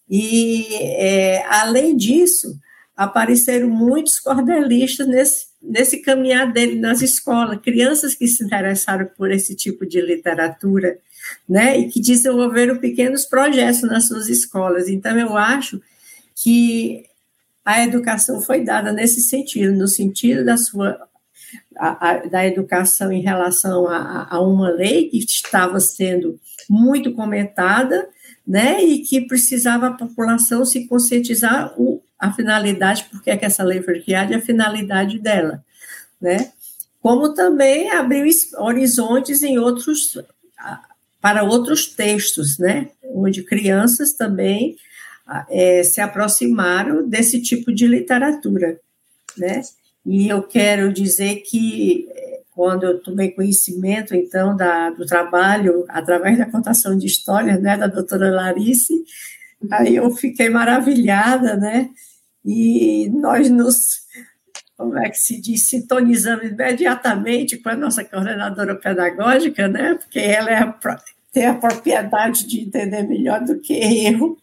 [0.08, 2.56] E, é, além disso,
[2.96, 9.56] apareceram muitos cordelistas nesse, nesse caminhar dele nas escolas, crianças que se interessaram por esse
[9.56, 11.00] tipo de literatura,
[11.50, 14.88] né, e que desenvolveram pequenos projetos nas suas escolas.
[14.88, 15.82] Então, eu acho
[16.36, 17.06] que
[17.64, 21.08] a educação foi dada nesse sentido, no sentido da sua
[21.78, 28.08] a, a, da educação em relação a, a, uma lei que estava sendo muito comentada,
[28.46, 33.64] né, e que precisava a população se conscientizar o, a finalidade, porque é que essa
[33.64, 35.64] lei foi criada e a finalidade dela,
[36.22, 36.52] né,
[37.02, 38.26] como também abriu
[38.58, 40.18] horizontes em outros
[41.22, 44.78] para outros textos, né, onde crianças também
[45.50, 48.80] é, se aproximaram desse tipo de literatura,
[49.38, 49.62] né?
[50.06, 56.38] E eu quero dizer que é, quando eu tomei conhecimento, então, da, do trabalho, através
[56.38, 58.94] da contação de histórias, né, da doutora Larice,
[59.72, 61.90] aí eu fiquei maravilhada, né,
[62.46, 64.02] e nós nos,
[64.78, 70.52] como é que se diz, sintonizamos imediatamente com a nossa coordenadora pedagógica, né, porque ela
[70.52, 70.80] é a,
[71.34, 73.74] tem a propriedade de entender melhor do que
[74.06, 74.38] eu.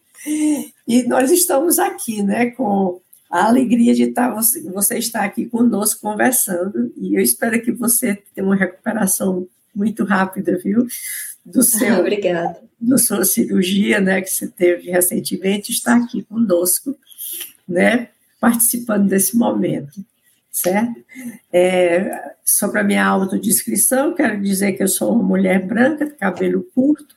[0.87, 6.01] E nós estamos aqui, né, com a alegria de estar você, você estar aqui conosco
[6.01, 6.93] conversando.
[6.97, 10.85] E eu espero que você tenha uma recuperação muito rápida, viu?
[11.45, 12.61] Do seu, Obrigada.
[12.79, 16.95] Da sua cirurgia, né, que você teve recentemente, está aqui conosco,
[17.67, 20.03] né, participando desse momento,
[20.51, 21.03] certo?
[21.51, 27.15] É, sobre a minha autodescrição, quero dizer que eu sou uma mulher branca, cabelo curto,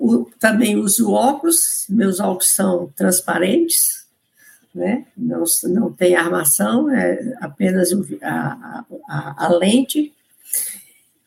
[0.00, 4.06] o, também uso óculos, meus óculos são transparentes,
[4.74, 5.04] né?
[5.14, 7.90] não, não tem armação, é apenas
[8.22, 10.12] a, a, a lente,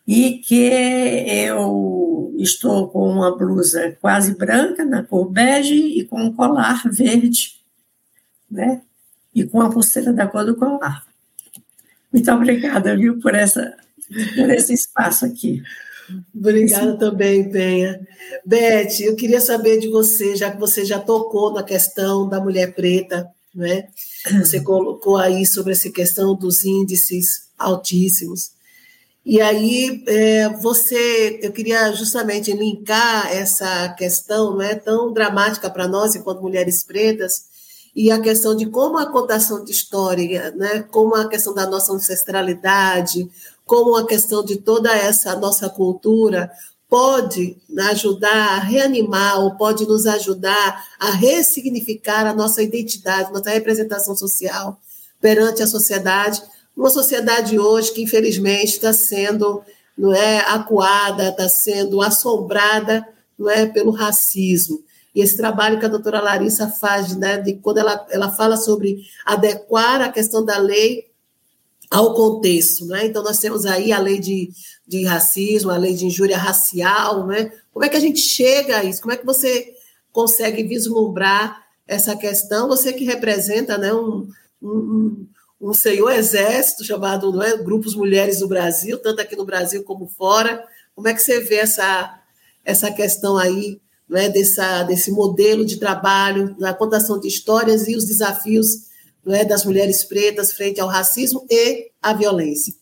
[0.07, 0.71] e que
[1.47, 7.55] eu estou com uma blusa quase branca, na cor bege, e com um colar verde,
[8.49, 8.81] né?
[9.35, 11.05] E com a pulseira da cor do colar.
[12.11, 13.75] Muito obrigada, viu, por, essa,
[14.35, 15.63] por esse espaço aqui.
[16.35, 17.99] Obrigada também, Penha.
[18.45, 22.73] Beth, eu queria saber de você, já que você já tocou na questão da mulher
[22.73, 23.87] preta, né?
[24.39, 28.51] Você colocou aí sobre essa questão dos índices altíssimos.
[29.25, 35.87] E aí, é, você, eu queria justamente linkar essa questão, não é tão dramática para
[35.87, 37.45] nós, enquanto mulheres pretas,
[37.95, 41.93] e a questão de como a contação de história, né, como a questão da nossa
[41.93, 43.29] ancestralidade,
[43.65, 46.51] como a questão de toda essa nossa cultura
[46.89, 47.57] pode
[47.89, 54.79] ajudar a reanimar ou pode nos ajudar a ressignificar a nossa identidade, nossa representação social
[55.19, 56.41] perante a sociedade,
[56.75, 59.63] uma sociedade hoje que infelizmente está sendo
[59.97, 64.83] não é acuada, está sendo assombrada não é pelo racismo.
[65.15, 69.03] E esse trabalho que a doutora Larissa faz, né, de quando ela, ela fala sobre
[69.25, 71.12] adequar a questão da lei
[71.93, 73.05] ao contexto, né?
[73.05, 74.49] Então nós temos aí a lei de,
[74.87, 77.51] de racismo, a lei de injúria racial, né?
[77.71, 78.99] Como é que a gente chega a isso?
[78.99, 79.71] Como é que você
[80.11, 82.67] consegue vislumbrar essa questão?
[82.67, 84.27] Você que representa, né, um,
[84.59, 85.27] um,
[85.61, 90.65] um senhor exército chamado é, Grupos Mulheres do Brasil, tanto aqui no Brasil como fora.
[90.95, 92.19] Como é que você vê essa,
[92.65, 93.79] essa questão aí,
[94.09, 98.91] não é, dessa, desse modelo de trabalho, da contação de histórias e os desafios
[99.25, 102.73] não é, das mulheres pretas frente ao racismo e à violência.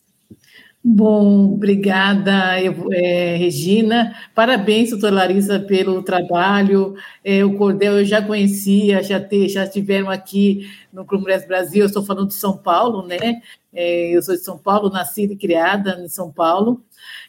[0.84, 2.58] Bom, obrigada,
[2.90, 4.16] é, Regina.
[4.34, 6.96] Parabéns, doutora Larissa, pelo trabalho.
[7.24, 11.82] É, o Cordel eu já conhecia, já, te, já estiveram aqui no Mulheres Brasil.
[11.82, 13.40] Eu estou falando de São Paulo, né?
[13.72, 16.82] É, eu sou de São Paulo, nascida e criada em São Paulo.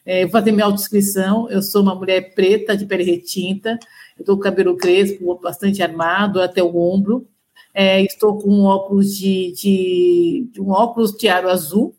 [0.03, 1.47] É, vou fazer minha autodescrição.
[1.47, 3.77] Eu sou uma mulher preta, de pele retinta.
[4.17, 7.27] Eu estou com cabelo crespo, bastante armado, até o ombro.
[7.73, 11.95] É, estou com um óculos de, de, de um óculos de aro azul,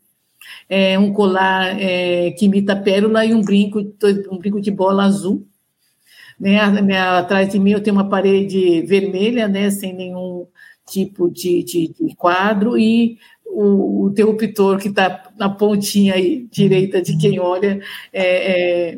[0.69, 3.79] é, um colar é, que imita pérola e um brinco,
[4.31, 5.45] um brinco de bola azul.
[6.39, 6.59] Né?
[6.59, 9.69] Atrás de mim eu tenho uma parede vermelha, né?
[9.69, 10.47] sem nenhum
[10.87, 17.01] tipo de, de, de quadro, e o, o interruptor que está na pontinha aí, direita
[17.01, 17.79] de quem olha
[18.11, 18.97] é, é,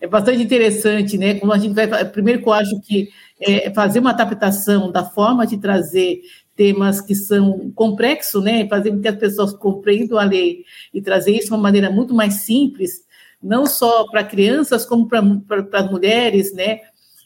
[0.00, 1.34] é, bastante interessante, né?
[1.34, 2.04] Como a gente vai.
[2.06, 3.08] Primeiro que eu acho que
[3.40, 6.22] é, fazer uma adaptação da forma de trazer
[6.56, 8.66] temas que são complexos, né?
[8.68, 12.12] Fazer com que as pessoas compreendam a lei e trazer isso de uma maneira muito
[12.12, 13.04] mais simples,
[13.40, 16.80] não só para crianças, como para as mulheres, né?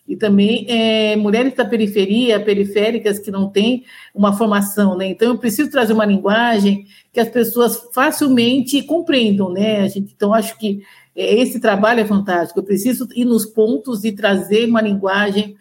[0.07, 5.07] E também é, mulheres da periferia, periféricas, que não têm uma formação, né?
[5.07, 9.89] Então, eu preciso trazer uma linguagem que as pessoas facilmente compreendam, né?
[9.89, 10.83] Gente, então, acho que
[11.17, 12.61] é, esse trabalho é fantástico.
[12.61, 15.57] Eu preciso ir nos pontos e trazer uma linguagem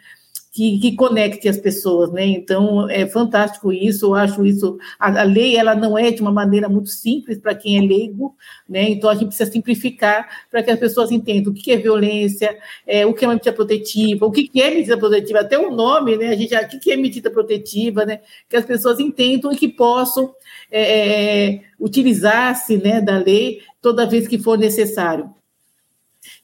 [0.51, 2.25] que, que, conecte as pessoas, né?
[2.25, 4.07] Então é fantástico isso.
[4.07, 4.77] Eu acho isso.
[4.99, 8.35] A, a lei ela não é de uma maneira muito simples para quem é leigo,
[8.67, 8.89] né?
[8.89, 13.05] Então a gente precisa simplificar para que as pessoas entendam o que é violência, é,
[13.05, 16.27] o que é uma medida protetiva, o que é medida protetiva, até o nome, né?
[16.27, 18.19] A gente já, o que é medida protetiva, né?
[18.49, 20.33] Que as pessoas entendam e que possam
[20.69, 25.33] é, é utilizar-se, né, da lei toda vez que for necessário.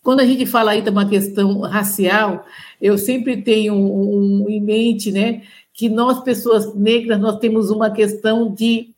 [0.02, 2.46] Quando a gente fala aí de uma questão racial,
[2.82, 5.42] eu sempre tenho um, um, em mente, né,
[5.74, 8.90] que nós, pessoas negras, nós temos uma questão de,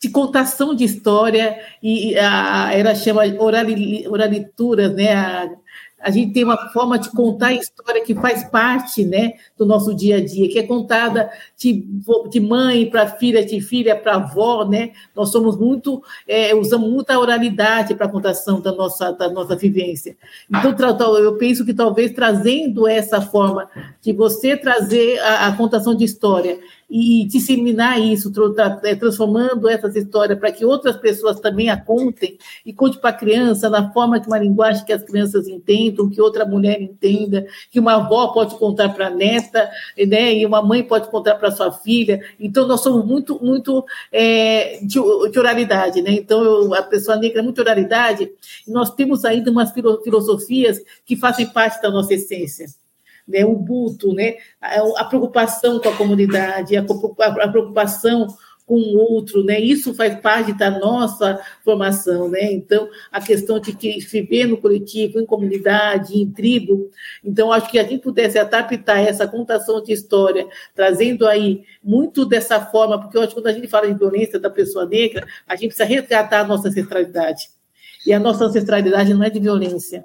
[0.00, 3.22] de contação de história, e a, ela chama
[4.06, 5.50] oralitura, né, a,
[6.02, 9.94] a gente tem uma forma de contar a história que faz parte né, do nosso
[9.94, 11.86] dia a dia, que é contada de,
[12.28, 14.90] de mãe para filha, de filha para avó, né?
[15.14, 20.16] Nós somos muito, é, usamos muita oralidade para a contação da nossa, da nossa vivência.
[20.50, 20.74] Então,
[21.18, 23.68] eu penso que talvez trazendo essa forma
[24.00, 26.58] de você trazer a, a contação de história
[26.94, 28.30] e disseminar isso,
[28.84, 32.36] é, transformando essas histórias para que outras pessoas também a contem
[32.66, 36.20] e conte para a criança na forma de uma linguagem que as crianças entendam, que
[36.20, 39.70] outra mulher entenda, que uma avó pode contar para a neta,
[40.06, 42.20] né, e uma mãe pode contar para sua filha.
[42.38, 43.82] Então, nós somos muito, muito
[44.12, 44.98] é, de,
[45.30, 46.12] de, oralidade, né?
[46.12, 48.30] Então, eu, a pessoa negra é muito oralidade,
[48.68, 52.66] e nós temos ainda umas filosofias que fazem parte da nossa essência
[53.26, 58.26] né, o buto, né, a, preocupação com a comunidade, a, a preocupação
[58.66, 59.60] com o outro, né?
[59.60, 62.52] Isso faz parte da nossa formação, né?
[62.52, 66.90] Então, a questão de que viver no coletivo, em comunidade, em tribo.
[67.24, 72.60] Então, acho que a gente pudesse adaptar essa contação de história, trazendo aí muito dessa
[72.60, 75.54] forma, porque eu acho que quando a gente fala de violência da pessoa negra, a
[75.54, 77.50] gente precisa resgatar a nossa ancestralidade.
[78.06, 80.04] E a nossa ancestralidade não é de violência,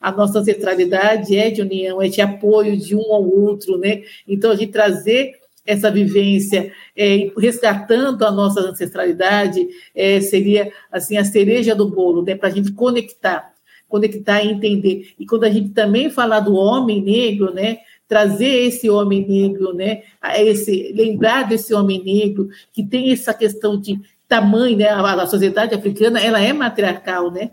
[0.00, 4.02] a nossa ancestralidade é de união, é de apoio de um ao outro, né?
[4.26, 5.34] Então, gente trazer
[5.66, 12.36] essa vivência, é, resgatando a nossa ancestralidade, é, seria assim a cereja do bolo, né?
[12.36, 13.52] Para a gente conectar,
[13.88, 15.12] conectar e entender.
[15.18, 17.78] E quando a gente também falar do homem negro, né?
[18.08, 20.02] Trazer esse homem negro, né?
[20.36, 24.88] Esse, lembrar desse homem negro que tem essa questão de tamanho, né?
[24.88, 27.50] A, a sociedade africana ela é matriarcal, né?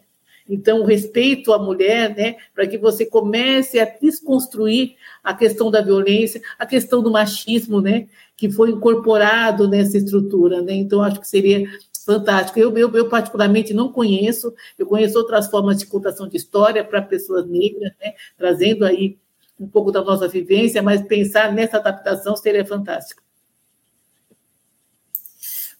[0.49, 5.81] Então, o respeito à mulher, né, para que você comece a desconstruir a questão da
[5.81, 10.73] violência, a questão do machismo, né, que foi incorporado nessa estrutura, né.
[10.73, 11.65] Então, acho que seria
[12.05, 12.59] fantástico.
[12.59, 17.01] Eu, eu, eu, particularmente não conheço, eu conheço outras formas de contação de história para
[17.01, 19.17] pessoas negras, né, trazendo aí
[19.59, 23.21] um pouco da nossa vivência, mas pensar nessa adaptação seria fantástico.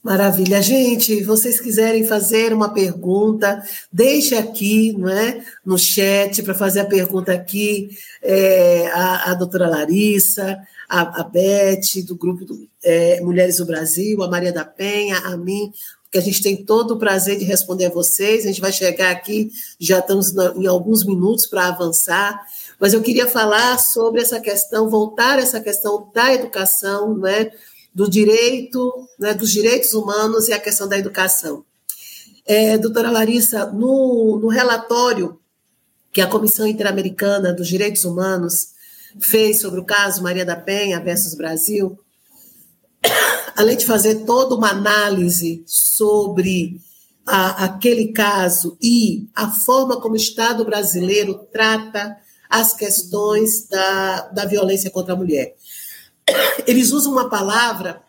[0.04, 1.24] Maravilha, gente.
[1.24, 7.32] Vocês quiserem fazer uma pergunta, deixe aqui, não é, no chat para fazer a pergunta
[7.32, 7.90] aqui
[8.22, 14.22] é, a, a doutora Larissa, a, a Beth do grupo do, é, Mulheres do Brasil,
[14.22, 15.72] a Maria da Penha, a mim,
[16.12, 18.44] que a gente tem todo o prazer de responder a vocês.
[18.44, 22.46] A gente vai chegar aqui, já estamos em alguns minutos para avançar,
[22.78, 27.50] mas eu queria falar sobre essa questão, voltar a essa questão da educação, não é?
[27.94, 31.64] Do direito, né, dos direitos humanos e a questão da educação.
[32.46, 35.40] É, doutora Larissa, no, no relatório
[36.12, 38.74] que a Comissão Interamericana dos Direitos Humanos
[39.20, 41.98] fez sobre o caso Maria da Penha versus Brasil,
[43.56, 46.80] além de fazer toda uma análise sobre
[47.26, 52.18] a, aquele caso e a forma como o Estado brasileiro trata
[52.50, 55.56] as questões da, da violência contra a mulher
[56.68, 58.02] eles usam uma palavra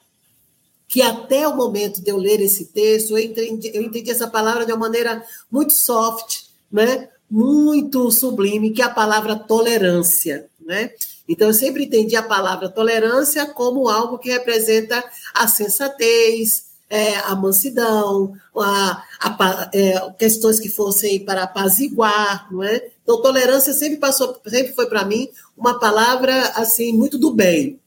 [0.88, 4.64] que até o momento de eu ler esse texto, eu entendi, eu entendi essa palavra
[4.64, 7.08] de uma maneira muito soft, né?
[7.28, 10.46] muito sublime, que é a palavra tolerância.
[10.64, 10.92] Né?
[11.28, 15.02] Então, eu sempre entendi a palavra tolerância como algo que representa
[15.34, 22.90] a sensatez, é, a mansidão, a, a, é, questões que fossem para apaziguar, não é?
[23.02, 27.80] Então, tolerância sempre passou, sempre foi para mim uma palavra assim muito do bem,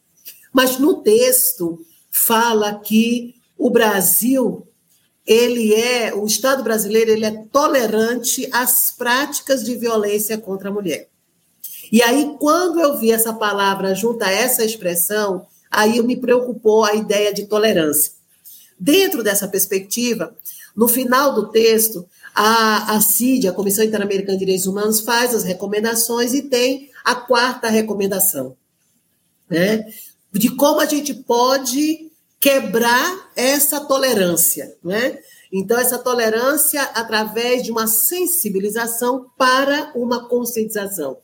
[0.57, 4.67] mas no texto fala que o Brasil,
[5.23, 11.09] ele é, o Estado brasileiro, ele é tolerante às práticas de violência contra a mulher.
[11.91, 16.95] E aí, quando eu vi essa palavra junto a essa expressão, aí me preocupou a
[16.95, 18.13] ideia de tolerância.
[18.79, 20.35] Dentro dessa perspectiva,
[20.75, 25.43] no final do texto, a, a CID, a Comissão Interamericana de Direitos Humanos, faz as
[25.43, 28.57] recomendações e tem a quarta recomendação,
[29.47, 29.85] né?
[30.31, 35.17] De como a gente pode quebrar essa tolerância, né?
[35.51, 41.17] Então, essa tolerância através de uma sensibilização para uma conscientização.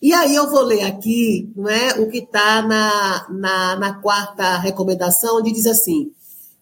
[0.00, 4.56] E aí eu vou ler aqui não é, o que está na, na, na, quarta
[4.58, 6.12] recomendação, onde diz assim,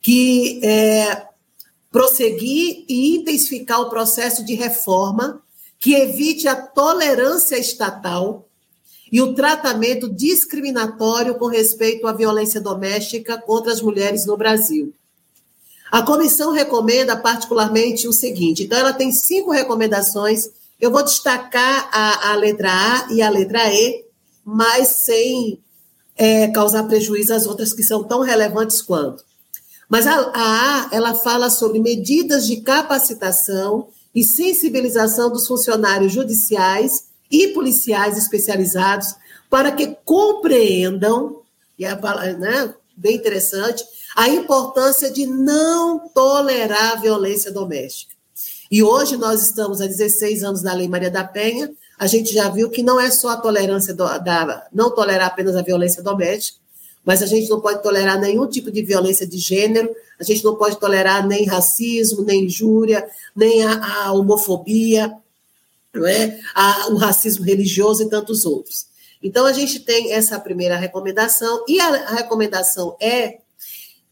[0.00, 1.26] que é,
[1.90, 5.42] prosseguir e intensificar o processo de reforma
[5.78, 8.45] que evite a tolerância estatal
[9.10, 14.92] e o tratamento discriminatório com respeito à violência doméstica contra as mulheres no Brasil.
[15.90, 20.48] A comissão recomenda particularmente o seguinte: então, ela tem cinco recomendações.
[20.80, 24.04] Eu vou destacar a, a letra A e a letra E,
[24.44, 25.58] mas sem
[26.16, 29.24] é, causar prejuízo às outras que são tão relevantes quanto.
[29.88, 37.05] Mas a, a A, ela fala sobre medidas de capacitação e sensibilização dos funcionários judiciais
[37.30, 39.14] e policiais especializados
[39.50, 41.42] para que compreendam,
[41.78, 41.94] e é
[42.34, 43.84] né, bem interessante,
[44.16, 48.14] a importância de não tolerar a violência doméstica.
[48.70, 52.48] E hoje nós estamos há 16 anos da Lei Maria da Penha, a gente já
[52.48, 56.58] viu que não é só a tolerância do, da não tolerar apenas a violência doméstica,
[57.04, 60.56] mas a gente não pode tolerar nenhum tipo de violência de gênero, a gente não
[60.56, 65.14] pode tolerar nem racismo, nem injúria, nem a, a homofobia,
[66.00, 66.38] não é?
[66.54, 68.86] A, o racismo religioso e tantos outros.
[69.22, 73.38] Então, a gente tem essa primeira recomendação, e a, recomendação é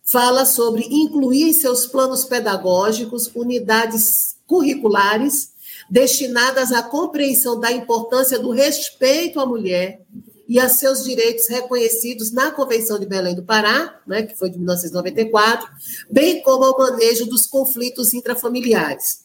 [0.03, 5.53] fala sobre incluir em seus planos pedagógicos unidades curriculares
[5.89, 10.03] destinadas à compreensão da importância do respeito à mulher
[10.47, 14.59] e a seus direitos reconhecidos na Convenção de Belém do Pará, né, que foi de
[14.59, 15.69] 1994,
[16.11, 19.25] bem como ao manejo dos conflitos intrafamiliares.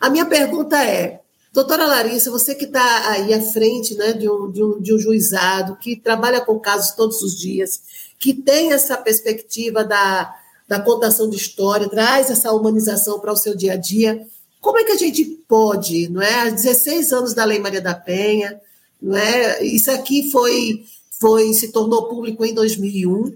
[0.00, 1.20] A minha pergunta é,
[1.56, 4.98] doutora Larissa, você que está aí à frente né, de, um, de, um, de um
[4.98, 7.80] juizado, que trabalha com casos todos os dias,
[8.18, 10.36] que tem essa perspectiva da,
[10.68, 14.26] da contação de história, traz essa humanização para o seu dia a dia,
[14.60, 16.42] como é que a gente pode, não é?
[16.42, 18.60] Há 16 anos da Lei Maria da Penha,
[19.00, 19.64] não é?
[19.64, 20.84] Isso aqui foi,
[21.18, 23.32] foi se tornou público em 2001,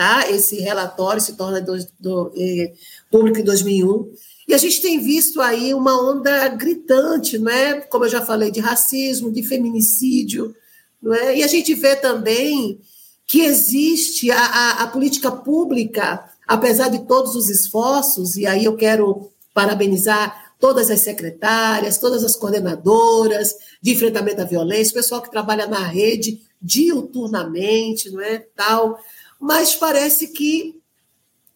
[0.00, 0.30] tá?
[0.30, 2.72] Esse relatório se torna do, do, é,
[3.10, 4.10] público em 2001.
[4.48, 7.82] E a gente tem visto aí uma onda gritante, não é?
[7.82, 10.56] Como eu já falei, de racismo, de feminicídio,
[11.02, 11.36] não é?
[11.36, 12.80] E a gente vê também
[13.26, 18.76] que existe a, a, a política pública, apesar de todos os esforços, e aí eu
[18.76, 25.30] quero parabenizar todas as secretárias, todas as coordenadoras de enfrentamento à violência, o pessoal que
[25.30, 28.98] trabalha na rede diuturnamente, não é tal,
[29.40, 30.78] mas parece que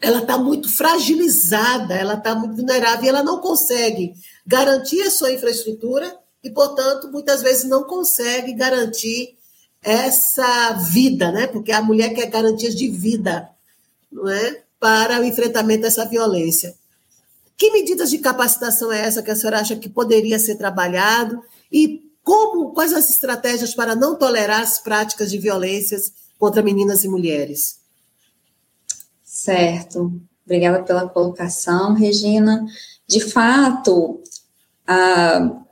[0.01, 4.15] ela está muito fragilizada, ela está muito vulnerável e ela não consegue
[4.47, 9.37] garantir a sua infraestrutura e, portanto, muitas vezes não consegue garantir
[9.83, 11.47] essa vida, né?
[11.47, 13.51] Porque a mulher quer garantias de vida,
[14.11, 14.63] não é?
[14.81, 16.75] Para o enfrentamento dessa violência.
[17.57, 22.03] Que medidas de capacitação é essa que a senhora acha que poderia ser trabalhado e
[22.23, 26.13] como, quais as estratégias para não tolerar as práticas de violências
[26.45, 27.81] contra meninas e mulheres?
[29.25, 30.21] Certo.
[30.45, 32.67] Obrigada pela colocação, Regina.
[33.07, 34.23] De fato,
[34.87, 35.63] a,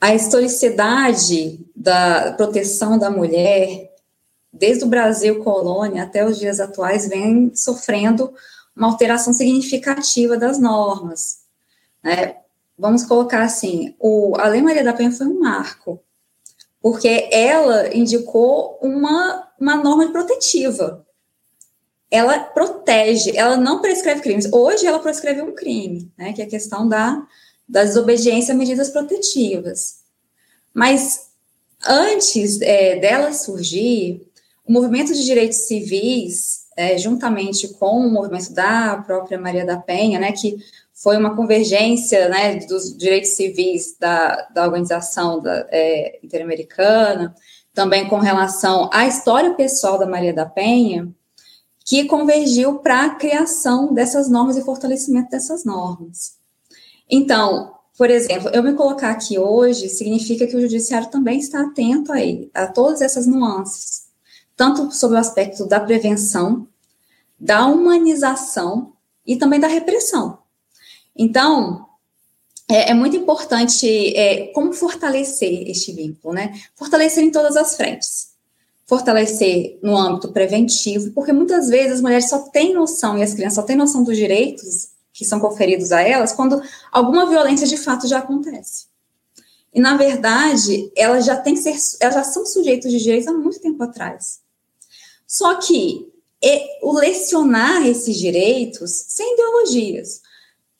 [0.00, 3.94] a historicidade da proteção da mulher,
[4.52, 8.34] desde o Brasil colônia até os dias atuais, vem sofrendo
[8.74, 11.42] uma alteração significativa das normas.
[12.02, 12.34] Né?
[12.76, 16.00] Vamos colocar assim, o, a Lei Maria da Penha foi um marco,
[16.82, 21.06] porque ela indicou uma, uma norma protetiva.
[22.10, 24.50] Ela protege, ela não prescreve crimes.
[24.52, 27.26] Hoje ela prescreve um crime, né, que é a questão da,
[27.68, 29.98] da desobediência a medidas protetivas.
[30.72, 31.28] Mas
[31.86, 34.26] antes é, dela surgir,
[34.66, 40.20] o movimento de direitos civis é, juntamente com o movimento da própria Maria da Penha,
[40.20, 40.56] né, que
[40.94, 47.34] foi uma convergência né, dos direitos civis da, da organização da, é, interamericana,
[47.78, 51.08] também com relação à história pessoal da Maria da Penha,
[51.84, 56.32] que convergiu para a criação dessas normas e fortalecimento dessas normas.
[57.08, 62.12] Então, por exemplo, eu me colocar aqui hoje significa que o judiciário também está atento
[62.12, 64.08] a, ele, a todas essas nuances
[64.56, 66.66] tanto sobre o aspecto da prevenção,
[67.38, 68.92] da humanização
[69.24, 70.38] e também da repressão.
[71.14, 71.87] Então,
[72.68, 76.60] é, é muito importante é, como fortalecer este vínculo, né?
[76.76, 78.28] Fortalecer em todas as frentes.
[78.86, 83.56] Fortalecer no âmbito preventivo, porque muitas vezes as mulheres só têm noção, e as crianças
[83.56, 86.62] só têm noção dos direitos que são conferidos a elas quando
[86.92, 88.86] alguma violência de fato já acontece.
[89.74, 93.60] E, na verdade, elas já, têm ser, elas já são sujeitos de direitos há muito
[93.60, 94.40] tempo atrás.
[95.26, 96.08] Só que
[96.82, 100.22] o lecionar esses direitos sem ideologias,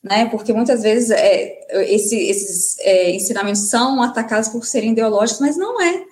[0.09, 0.27] né?
[0.27, 5.81] Porque muitas vezes é, esse, esses é, ensinamentos são atacados por serem ideológicos, mas não
[5.81, 6.05] é.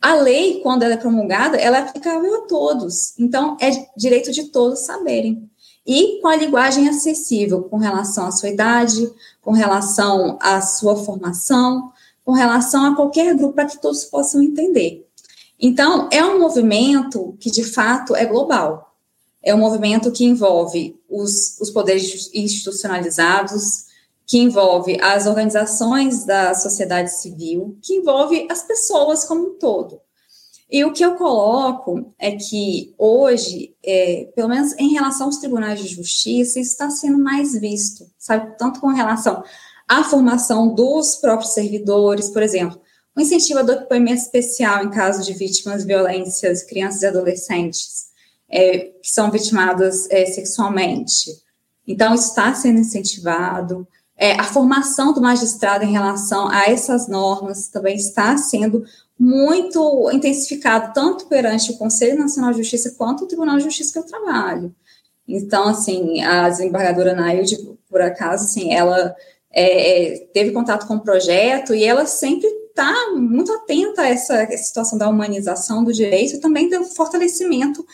[0.00, 3.18] A lei, quando ela é promulgada, ela é aplicável a todos.
[3.18, 5.48] Então, é direito de todos saberem.
[5.86, 9.10] E com a linguagem acessível, com relação à sua idade,
[9.40, 11.92] com relação à sua formação,
[12.24, 15.06] com relação a qualquer grupo, para que todos possam entender.
[15.58, 18.94] Então, é um movimento que, de fato, é global.
[19.42, 23.88] É um movimento que envolve os, os poderes institucionalizados,
[24.26, 30.00] que envolve as organizações da sociedade civil, que envolve as pessoas como um todo.
[30.70, 35.80] E o que eu coloco é que hoje, é, pelo menos em relação aos tribunais
[35.80, 38.54] de justiça, isso está sendo mais visto, sabe?
[38.58, 39.42] Tanto com relação
[39.88, 42.78] à formação dos próprios servidores, por exemplo,
[43.16, 48.07] o incentivo do depoimento especial em caso de vítimas de violências, crianças e adolescentes
[48.48, 51.30] é, que são vitimadas é, sexualmente.
[51.86, 53.86] Então, está sendo incentivado.
[54.16, 58.84] É, a formação do magistrado em relação a essas normas também está sendo
[59.18, 63.98] muito intensificado, tanto perante o Conselho Nacional de Justiça quanto o Tribunal de Justiça que
[63.98, 64.74] eu trabalho.
[65.26, 67.58] Então, assim, a desembargadora Nailde,
[67.90, 69.14] por acaso, assim, ela
[69.52, 74.46] é, é teve contato com o projeto e ela sempre está muito atenta a essa
[74.56, 77.84] situação da humanização do direito e também do fortalecimento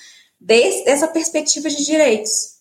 [0.45, 2.55] desse, dessa perspectiva de direitos.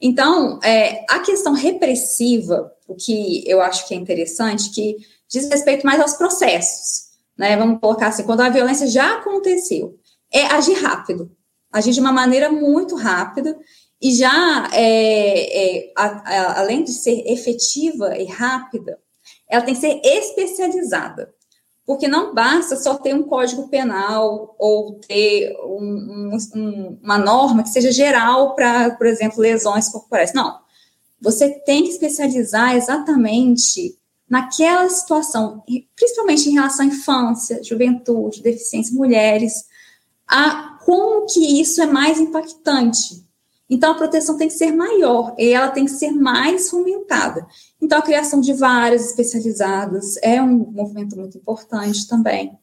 [0.00, 4.96] Então, é, a questão repressiva, o que eu acho que é interessante, que
[5.26, 7.06] diz respeito mais aos processos,
[7.36, 7.56] né?
[7.56, 9.98] Vamos colocar assim, quando a violência já aconteceu,
[10.30, 11.34] é agir rápido,
[11.72, 13.58] agir de uma maneira muito rápida
[14.00, 18.98] e já, é, é, a, a, além de ser efetiva e rápida,
[19.48, 21.34] ela tem que ser especializada
[21.86, 27.68] porque não basta só ter um código penal ou ter um, um, uma norma que
[27.68, 30.32] seja geral para, por exemplo, lesões corporais.
[30.34, 30.58] Não.
[31.20, 33.96] Você tem que especializar exatamente
[34.28, 35.62] naquela situação,
[35.94, 39.66] principalmente em relação à infância, juventude, deficiência, mulheres,
[40.26, 43.24] a como que isso é mais impactante.
[43.68, 47.46] Então, a proteção tem que ser maior e ela tem que ser mais fomentada.
[47.80, 52.56] Então, a criação de várias especializadas é um movimento muito importante também.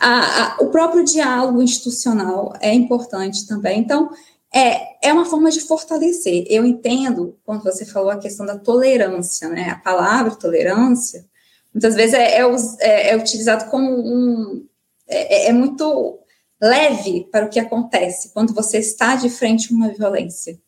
[0.00, 3.78] A, a, o próprio diálogo institucional é importante também.
[3.78, 4.10] Então,
[4.54, 6.46] é, é uma forma de fortalecer.
[6.48, 9.70] Eu entendo, quando você falou a questão da tolerância, né?
[9.70, 11.26] A palavra tolerância,
[11.72, 12.42] muitas vezes é, é,
[12.80, 14.64] é, é utilizado como um.
[15.08, 16.20] É, é, muito
[16.60, 20.58] leve para o que acontece quando você está de frente a uma violência.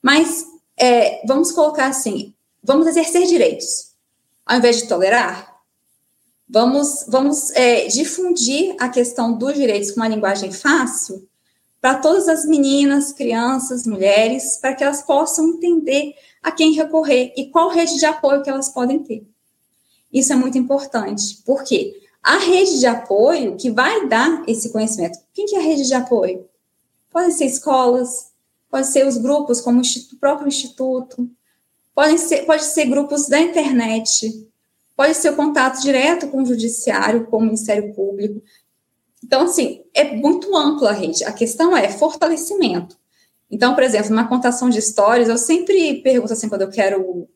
[0.00, 0.44] Mas
[0.76, 3.92] é, vamos colocar assim: vamos exercer direitos,
[4.44, 5.52] ao invés de tolerar.
[6.48, 11.26] Vamos, vamos é, difundir a questão dos direitos com uma linguagem fácil
[11.80, 17.50] para todas as meninas, crianças, mulheres, para que elas possam entender a quem recorrer e
[17.50, 19.26] qual rede de apoio que elas podem ter.
[20.12, 25.18] Isso é muito importante, porque a rede de apoio que vai dar esse conhecimento.
[25.34, 26.46] Quem que é a rede de apoio?
[27.10, 28.30] Podem ser escolas,
[28.70, 31.28] podem ser os grupos como o próprio instituto,
[31.94, 34.48] podem ser, pode ser grupos da internet,
[34.96, 38.40] pode ser o contato direto com o judiciário, com o Ministério Público.
[39.22, 41.24] Então, assim, é muito ampla a rede.
[41.24, 42.96] A questão é fortalecimento.
[43.50, 47.28] Então, por exemplo, na contação de histórias, eu sempre pergunto assim, quando eu quero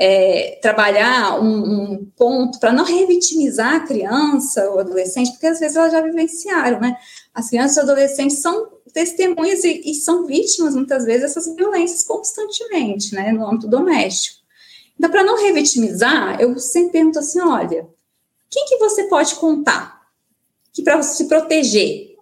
[0.00, 5.76] é, trabalhar um, um ponto para não revitimizar a criança ou adolescente, porque às vezes
[5.76, 6.96] elas já vivenciaram, né?
[7.34, 13.12] As crianças e adolescentes são testemunhas e, e são vítimas, muitas vezes, dessas violências constantemente,
[13.12, 14.38] né, no âmbito doméstico.
[14.96, 17.88] Então, para não revitimizar, eu sempre pergunto assim: olha,
[18.48, 20.00] quem que você pode contar
[20.72, 22.16] que para se proteger?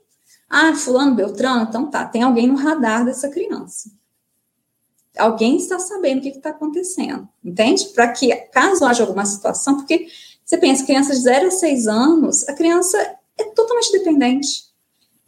[0.48, 3.90] Ah, fulano, Beltrano, então tá, tem alguém no radar dessa criança
[5.16, 7.86] alguém está sabendo o que está acontecendo, entende?
[7.86, 10.06] Para que, caso haja alguma situação, porque
[10.44, 12.98] você pensa, crianças de 0 a 6 anos, a criança
[13.36, 14.66] é totalmente dependente.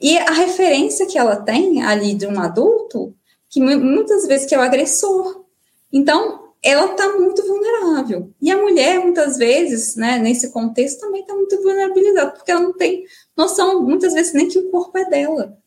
[0.01, 3.15] E a referência que ela tem ali de um adulto,
[3.49, 5.45] que muitas vezes que é o agressor.
[5.93, 8.33] Então, ela está muito vulnerável.
[8.41, 12.73] E a mulher, muitas vezes, né, nesse contexto, também está muito vulnerabilizada, porque ela não
[12.73, 13.05] tem
[13.37, 15.59] noção, muitas vezes, nem que o corpo é dela.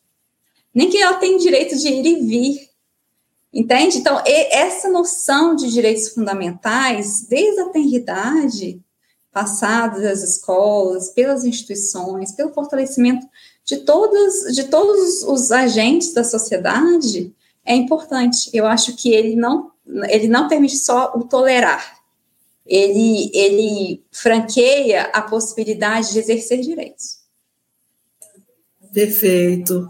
[0.73, 2.70] Nem que ela tem direito de ir e vir
[3.53, 3.97] Entende?
[3.97, 8.81] Então, essa noção de direitos fundamentais, desde a tenridade,
[9.31, 13.25] passada das escolas, pelas instituições, pelo fortalecimento
[13.65, 17.33] de todos, de todos os agentes da sociedade,
[17.65, 18.49] é importante.
[18.53, 19.71] Eu acho que ele não,
[20.09, 21.99] ele não permite só o tolerar,
[22.65, 27.19] ele, ele franqueia a possibilidade de exercer direitos.
[28.93, 29.89] Perfeito.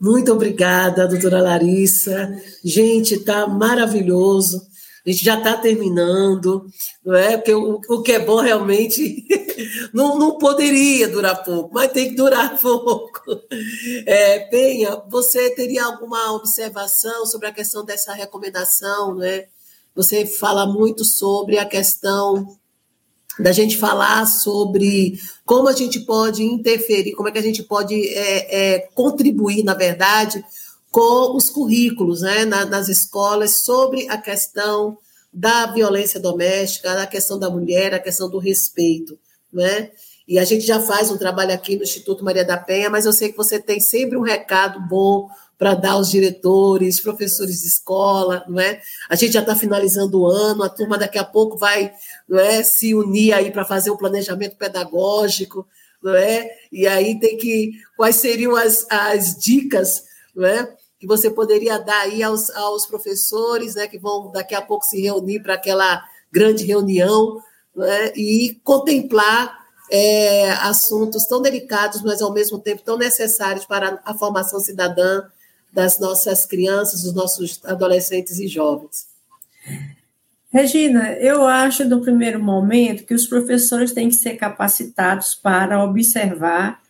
[0.00, 2.36] Muito obrigada, doutora Larissa.
[2.64, 4.66] Gente, está maravilhoso.
[5.06, 6.66] A gente já está terminando,
[7.04, 7.36] não é?
[7.36, 9.26] Porque o, o que é bom realmente
[9.92, 13.20] não, não poderia durar pouco, mas tem que durar pouco.
[14.06, 19.46] É, Penha, você teria alguma observação sobre a questão dessa recomendação, não é?
[19.94, 22.56] Você fala muito sobre a questão
[23.38, 27.94] da gente falar sobre como a gente pode interferir, como é que a gente pode
[28.08, 30.44] é, é, contribuir, na verdade,
[30.90, 34.96] com os currículos né, na, nas escolas sobre a questão
[35.32, 39.18] da violência doméstica, a questão da mulher, a questão do respeito.
[39.52, 39.90] Né?
[40.26, 43.12] E a gente já faz um trabalho aqui no Instituto Maria da Penha, mas eu
[43.12, 45.28] sei que você tem sempre um recado bom
[45.58, 48.80] para dar aos diretores, professores de escola, não é?
[49.08, 51.92] A gente já está finalizando o ano, a turma daqui a pouco vai
[52.28, 55.66] não é, se unir aí para fazer o um planejamento pedagógico,
[56.02, 56.50] não é?
[56.70, 57.72] E aí tem que.
[57.96, 60.74] Quais seriam as, as dicas, não é?
[60.98, 65.00] Que você poderia dar aí aos, aos professores, né, que vão daqui a pouco se
[65.00, 67.40] reunir para aquela grande reunião
[67.74, 74.14] né, e contemplar é, assuntos tão delicados, mas ao mesmo tempo tão necessários para a
[74.14, 75.22] formação cidadã
[75.74, 79.08] das nossas crianças, dos nossos adolescentes e jovens.
[80.52, 86.80] Regina, eu acho no primeiro momento que os professores têm que ser capacitados para observar,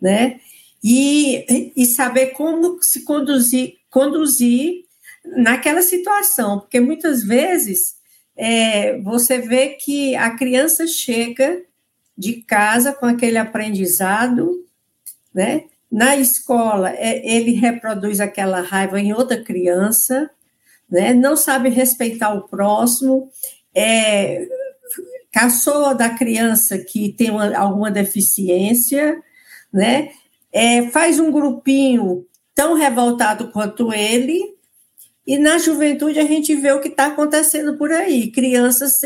[0.00, 0.40] né,
[0.82, 4.84] e, e saber como se conduzir, conduzir
[5.24, 7.96] naquela situação, porque muitas vezes
[8.36, 11.62] é, você vê que a criança chega
[12.16, 14.64] de casa com aquele aprendizado,
[15.34, 15.64] né?
[15.90, 20.30] Na escola, é, ele reproduz aquela raiva em outra criança,
[20.88, 21.12] né?
[21.12, 23.28] Não sabe respeitar o próximo,
[23.74, 24.46] é,
[25.32, 29.20] caçoa da criança que tem uma, alguma deficiência,
[29.72, 30.10] né?
[30.52, 34.54] É, faz um grupinho tão revoltado quanto ele,
[35.26, 39.00] e na juventude a gente vê o que está acontecendo por aí: crianças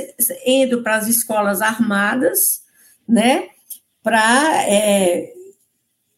[0.47, 2.63] indo para as escolas armadas,
[3.07, 3.49] né,
[4.03, 5.33] para é,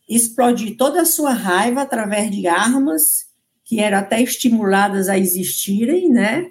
[0.09, 3.27] explodir toda a sua raiva através de armas
[3.65, 6.51] que eram até estimuladas a existirem, né,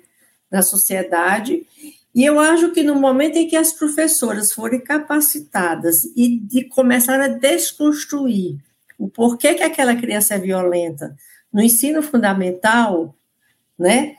[0.51, 1.65] na sociedade.
[2.13, 7.19] E eu acho que no momento em que as professoras forem capacitadas e de começar
[7.19, 8.57] a desconstruir
[8.97, 11.15] o porquê que aquela criança é violenta
[11.51, 13.15] no ensino fundamental,
[13.79, 14.15] né?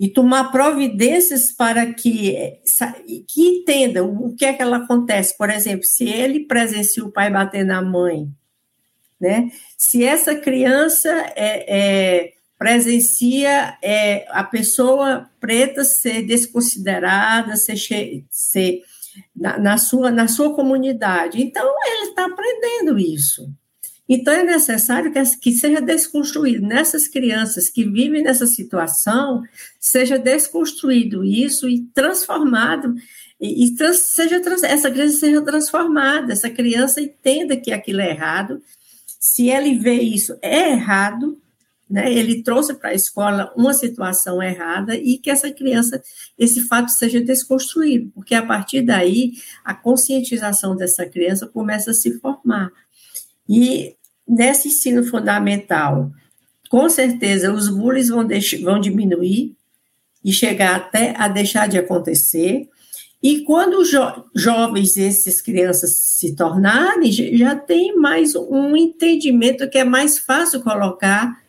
[0.00, 2.60] E tomar providências para que,
[3.26, 5.36] que entenda o que é que ela acontece.
[5.36, 8.30] Por exemplo, se ele presencia o pai bater na mãe,
[9.20, 9.50] né?
[9.76, 17.76] Se essa criança é, é, presencia é, a pessoa preta ser desconsiderada, ser,
[18.30, 18.82] ser
[19.34, 21.40] na, na, sua, na sua comunidade.
[21.40, 23.48] Então, ele está aprendendo isso.
[24.08, 29.42] Então, é necessário que, que seja desconstruído nessas crianças que vivem nessa situação,
[29.78, 32.94] seja desconstruído isso e transformado,
[33.38, 38.62] e, e trans, seja, essa criança seja transformada, essa criança entenda que aquilo é errado,
[39.18, 41.40] se ele vê isso é errado,
[41.88, 46.02] né, ele trouxe para a escola uma situação errada e que essa criança,
[46.38, 49.32] esse fato seja desconstruído, porque a partir daí
[49.64, 52.70] a conscientização dessa criança começa a se formar.
[53.48, 53.96] E
[54.26, 56.12] nesse ensino fundamental,
[56.68, 58.28] com certeza os bullies vão,
[58.62, 59.56] vão diminuir
[60.22, 62.68] e chegar até a deixar de acontecer.
[63.22, 63.98] E quando jo
[64.34, 71.42] jovens, essas crianças se tornarem, já tem mais um entendimento que é mais fácil colocar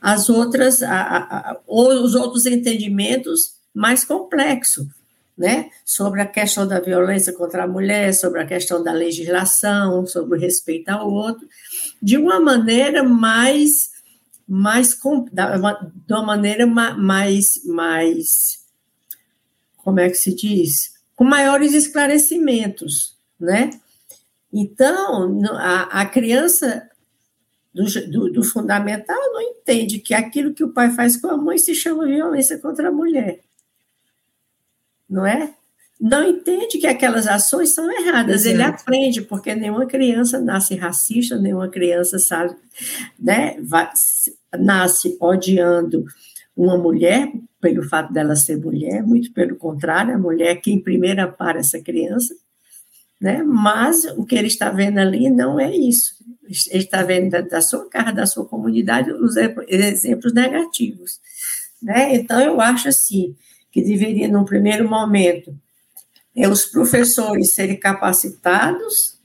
[0.00, 4.88] as outras, a, a, os outros entendimentos mais complexos,
[5.38, 5.70] né?
[5.84, 10.40] Sobre a questão da violência contra a mulher, sobre a questão da legislação, sobre o
[10.40, 11.46] respeito ao outro
[12.02, 13.92] de uma maneira mais
[14.46, 14.98] mais
[15.32, 18.58] de uma maneira mais mais
[19.78, 23.70] como é que se diz com maiores esclarecimentos né
[24.52, 26.88] então a, a criança
[27.72, 31.56] do, do, do, fundamental não entende que aquilo que o pai faz com a mãe
[31.58, 33.40] se chama violência contra a mulher
[35.08, 35.54] não é
[36.02, 38.44] não entende que aquelas ações são erradas.
[38.44, 38.56] Exato.
[38.56, 42.56] Ele aprende, porque nenhuma criança nasce racista, nenhuma criança sabe,
[43.16, 43.88] né, vai,
[44.58, 46.04] nasce odiando
[46.56, 51.30] uma mulher pelo fato dela ser mulher, muito pelo contrário, a mulher é quem primeiro
[51.32, 52.34] para essa criança,
[53.20, 53.42] né?
[53.42, 56.16] Mas o que ele está vendo ali não é isso.
[56.70, 59.36] Ele está vendo da, da sua casa, da sua comunidade, os
[59.68, 61.20] exemplos negativos,
[61.80, 62.16] né?
[62.16, 63.36] Então eu acho assim
[63.70, 65.56] que deveria, num primeiro momento,
[66.34, 69.18] é os professores serem capacitados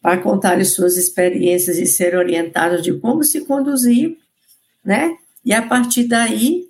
[0.00, 4.16] para contar suas experiências e ser orientados de como se conduzir,
[4.84, 5.16] né?
[5.44, 6.68] E a partir daí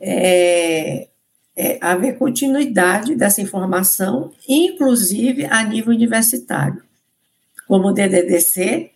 [0.00, 1.08] é,
[1.56, 6.82] é, haver continuidade dessa informação, inclusive a nível universitário.
[7.66, 8.90] Como o DDDC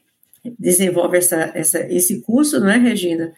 [0.58, 3.32] desenvolve essa, essa, esse curso, não é, Regina?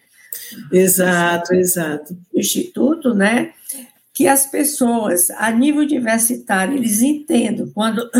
[0.72, 2.16] Exato, exato.
[2.32, 3.52] O Instituto, né?
[4.14, 8.10] que as pessoas, a nível universitário, eles entendam quando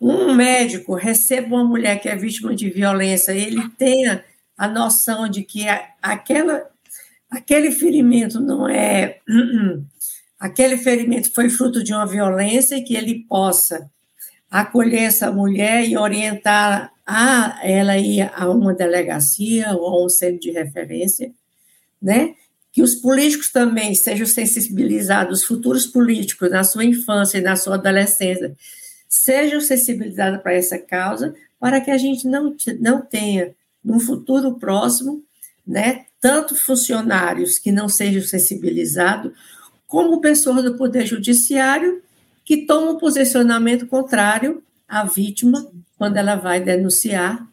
[0.00, 4.24] um médico recebe uma mulher que é vítima de violência, ele tenha
[4.60, 5.64] a noção de que
[6.02, 6.68] aquela,
[7.30, 9.18] aquele ferimento não é.
[10.38, 13.90] Aquele ferimento foi fruto de uma violência e que ele possa
[14.50, 20.40] acolher essa mulher e orientar a ela ir a uma delegacia ou a um centro
[20.40, 21.30] de referência,
[22.00, 22.34] né?
[22.72, 27.74] que os políticos também sejam sensibilizados, os futuros políticos, na sua infância e na sua
[27.74, 28.56] adolescência,
[29.06, 33.54] sejam sensibilizados para essa causa, para que a gente não, não tenha,
[33.84, 35.24] no futuro próximo,
[35.66, 39.32] né, tanto funcionários que não sejam sensibilizados,
[39.86, 42.02] como pessoas do Poder Judiciário
[42.44, 47.46] que tomam posicionamento contrário à vítima quando ela vai denunciar,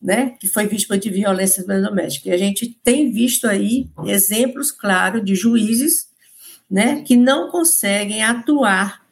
[0.00, 2.28] né, que foi vítima de violência doméstica.
[2.28, 6.08] E a gente tem visto aí exemplos claros de juízes,
[6.70, 9.02] né, que não conseguem atuar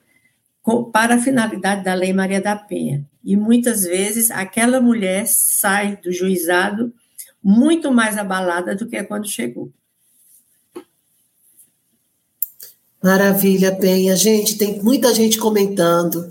[0.93, 3.05] para a finalidade da Lei Maria da Penha.
[3.23, 6.93] E muitas vezes aquela mulher sai do juizado
[7.43, 9.73] muito mais abalada do que quando chegou.
[13.03, 14.15] Maravilha, Penha.
[14.15, 16.29] Gente, tem muita gente comentando.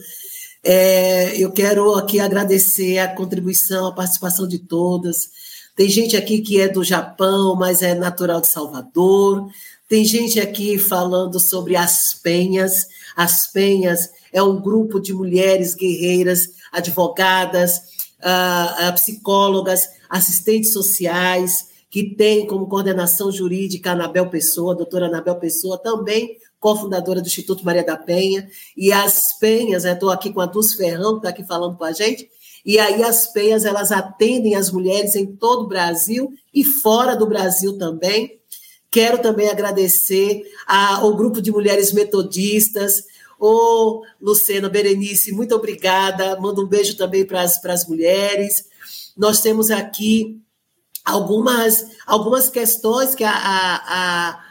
[0.63, 5.29] É, eu quero aqui agradecer a contribuição, a participação de todas.
[5.75, 9.49] Tem gente aqui que é do Japão, mas é natural de Salvador.
[9.87, 12.85] Tem gente aqui falando sobre as penhas.
[13.15, 17.77] As penhas é um grupo de mulheres guerreiras, advogadas,
[18.19, 25.35] uh, psicólogas, assistentes sociais, que tem como coordenação jurídica a Anabel Pessoa, a doutora Anabel
[25.35, 30.45] Pessoa, também cofundadora do Instituto Maria da Penha, e as penhas, estou aqui com a
[30.45, 32.29] Dulce Ferrão, que está aqui falando com a gente,
[32.65, 37.25] e aí as penhas, elas atendem as mulheres em todo o Brasil e fora do
[37.25, 38.37] Brasil também.
[38.91, 43.03] Quero também agradecer ao grupo de mulheres metodistas,
[43.39, 46.39] Ô, Lucena, Berenice, muito obrigada.
[46.39, 48.65] Mando um beijo também para as mulheres.
[49.17, 50.41] Nós temos aqui
[51.05, 54.49] algumas, algumas questões que a, a, a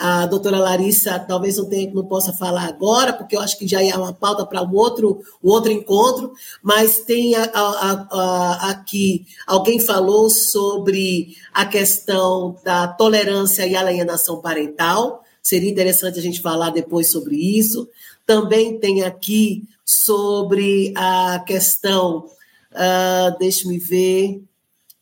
[0.00, 3.84] a doutora Larissa talvez não, tenha, não possa falar agora, porque eu acho que já
[3.84, 6.32] é uma pauta para um outro, um outro encontro,
[6.62, 15.22] mas tem a, a, aqui, alguém falou sobre a questão da tolerância e alienação parental,
[15.42, 17.86] seria interessante a gente falar depois sobre isso.
[18.30, 22.26] Também tem aqui sobre a questão,
[22.70, 24.40] uh, deixe-me ver,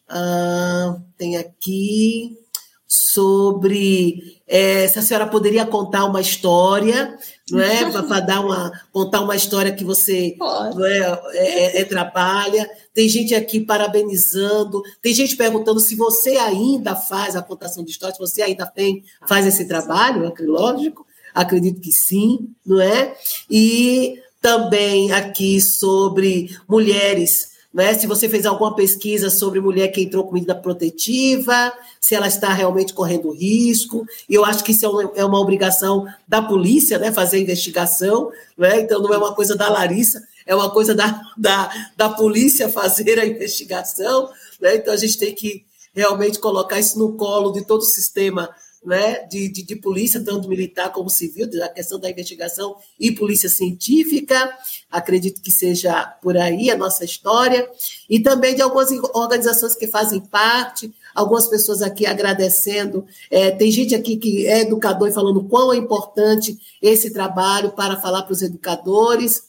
[0.08, 2.38] uh, tem aqui
[2.86, 7.18] sobre é, se a senhora poderia contar uma história,
[7.50, 7.90] não é?
[7.90, 12.66] Para dar uma contar uma história que você não é, é, é, é, trabalha.
[12.94, 18.16] Tem gente aqui parabenizando, tem gente perguntando se você ainda faz a contação de histórias,
[18.16, 23.16] se você ainda tem, faz esse trabalho, lógico, acredito que sim, não é?
[23.50, 27.94] E também aqui sobre mulheres né?
[27.94, 32.52] Se você fez alguma pesquisa sobre mulher que entrou com medida protetiva, se ela está
[32.52, 34.06] realmente correndo risco.
[34.28, 37.12] E eu acho que isso é uma, é obrigação da polícia, né?
[37.12, 38.80] Fazer investigação, né?
[38.80, 43.18] Então não é uma coisa da Larissa, é uma coisa da, da, da polícia fazer
[43.18, 44.76] a investigação, né?
[44.76, 45.64] Então a gente tem que
[45.94, 48.48] realmente colocar isso no colo de todo o sistema
[48.88, 53.48] né, de, de, de, polícia, tanto militar como civil, da questão da investigação e polícia
[53.50, 54.50] científica,
[54.90, 57.68] acredito que seja por aí a nossa história,
[58.08, 63.94] e também de algumas organizações que fazem parte, algumas pessoas aqui agradecendo, é, tem gente
[63.94, 68.40] aqui que é educador e falando quão é importante esse trabalho para falar para os
[68.40, 69.48] educadores,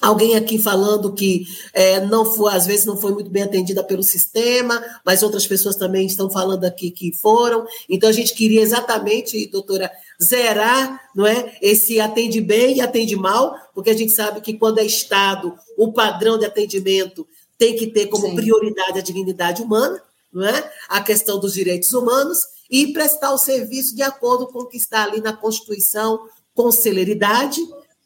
[0.00, 4.02] Alguém aqui falando que é, não foi, às vezes não foi muito bem atendida pelo
[4.02, 7.66] sistema, mas outras pessoas também estão falando aqui que foram.
[7.88, 9.90] Então a gente queria exatamente, doutora,
[10.22, 14.78] zerar, não é, esse atende bem e atende mal, porque a gente sabe que quando
[14.78, 17.26] é Estado, o padrão de atendimento
[17.58, 18.34] tem que ter como Sim.
[18.34, 22.40] prioridade a dignidade humana, não é, a questão dos direitos humanos
[22.70, 26.20] e prestar o serviço de acordo com o que está ali na Constituição,
[26.54, 27.60] com celeridade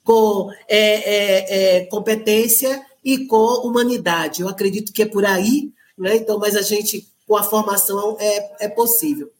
[0.04, 4.42] com é, é, é, competência e com humanidade.
[4.42, 6.16] Eu acredito que é por aí, né?
[6.16, 9.30] Então, mas a gente, com a formação, é, é possível.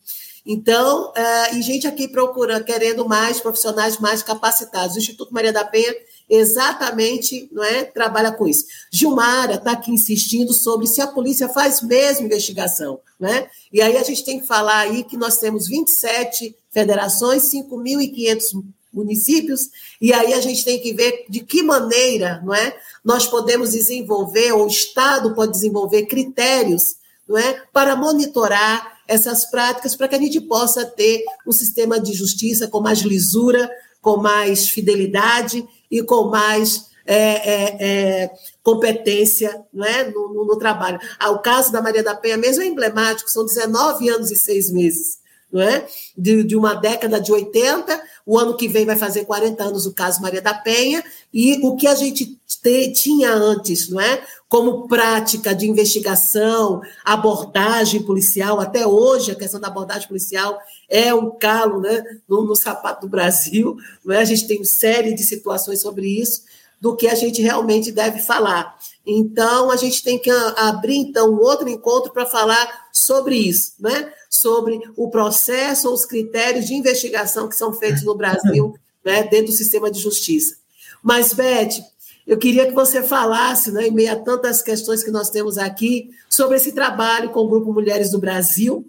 [0.44, 4.96] Então, é, e gente aqui procurando, querendo mais profissionais mais capacitados.
[4.96, 5.94] O Instituto Maria da Penha
[6.28, 8.64] exatamente não é, trabalha com isso.
[8.90, 13.00] Gilmara está aqui insistindo sobre se a polícia faz mesmo investigação.
[13.18, 13.48] Né?
[13.72, 19.68] E aí a gente tem que falar aí que nós temos 27 federações, 5.500 municípios,
[20.00, 24.52] e aí a gente tem que ver de que maneira não é, nós podemos desenvolver,
[24.52, 26.96] ou o Estado pode desenvolver critérios
[27.28, 32.12] não é, para monitorar essas práticas, para que a gente possa ter um sistema de
[32.12, 33.70] justiça com mais lisura,
[34.00, 38.30] com mais fidelidade e com mais é, é, é,
[38.62, 40.98] competência não é, no, no, no trabalho.
[41.18, 44.70] Ah, o caso da Maria da Penha mesmo é emblemático, são 19 anos e seis
[44.70, 45.19] meses
[45.52, 45.86] não é?
[46.16, 49.92] De, de, uma década de 80, o ano que vem vai fazer 40 anos o
[49.92, 54.22] caso Maria da Penha, e o que a gente te, tinha antes, não é?
[54.48, 61.30] Como prática de investigação, abordagem policial, até hoje a questão da abordagem policial é um
[61.30, 64.18] calo né, no, no sapato do Brasil, não é?
[64.18, 66.42] A gente tem uma série de situações sobre isso,
[66.80, 68.76] do que a gente realmente deve falar.
[69.06, 74.12] Então, a gente tem que abrir, então, um outro encontro para falar sobre isso, né?
[74.28, 78.74] Sobre o processo, os critérios de investigação que são feitos no Brasil,
[79.04, 80.56] né, dentro do sistema de justiça.
[81.02, 81.82] Mas, Beth,
[82.26, 86.10] eu queria que você falasse, né, em meio a tantas questões que nós temos aqui,
[86.28, 88.86] sobre esse trabalho com o Grupo Mulheres do Brasil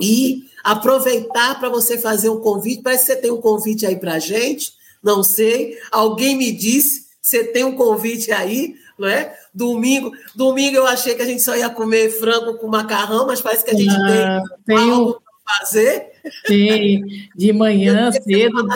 [0.00, 2.82] e aproveitar para você fazer um convite.
[2.82, 4.72] Parece que você tem um convite aí para a gente,
[5.02, 5.78] não sei.
[5.90, 9.34] Alguém me disse, você tem um convite aí, não é?
[9.54, 13.64] Domingo, domingo eu achei que a gente só ia comer frango com macarrão, mas parece
[13.64, 16.06] que a gente ah, tem, tem algo para fazer.
[16.46, 18.68] Tem, de manhã cedo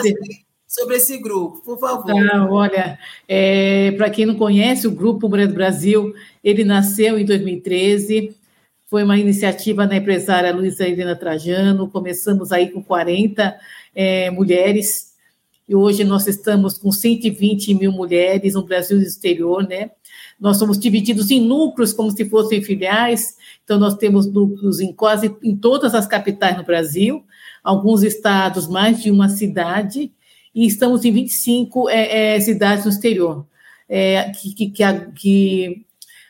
[0.73, 2.11] sobre esse grupo, por favor.
[2.33, 2.97] Ah, olha,
[3.27, 8.35] é, para quem não conhece, o Grupo Mulher do Brasil, ele nasceu em 2013,
[8.87, 13.55] foi uma iniciativa da empresária Luísa Helena Trajano, começamos aí com 40
[13.93, 15.13] é, mulheres,
[15.69, 19.91] e hoje nós estamos com 120 mil mulheres no Brasil e no exterior, né?
[20.43, 25.33] Nós somos divididos em núcleos, como se fossem filiais, então nós temos núcleos em quase
[25.41, 27.23] em todas as capitais no Brasil,
[27.63, 30.11] alguns estados, mais de uma cidade,
[30.53, 33.47] e estamos em 25 é, é, cidades no exterior.
[33.87, 34.83] É, que, que, que,
[35.15, 35.85] que,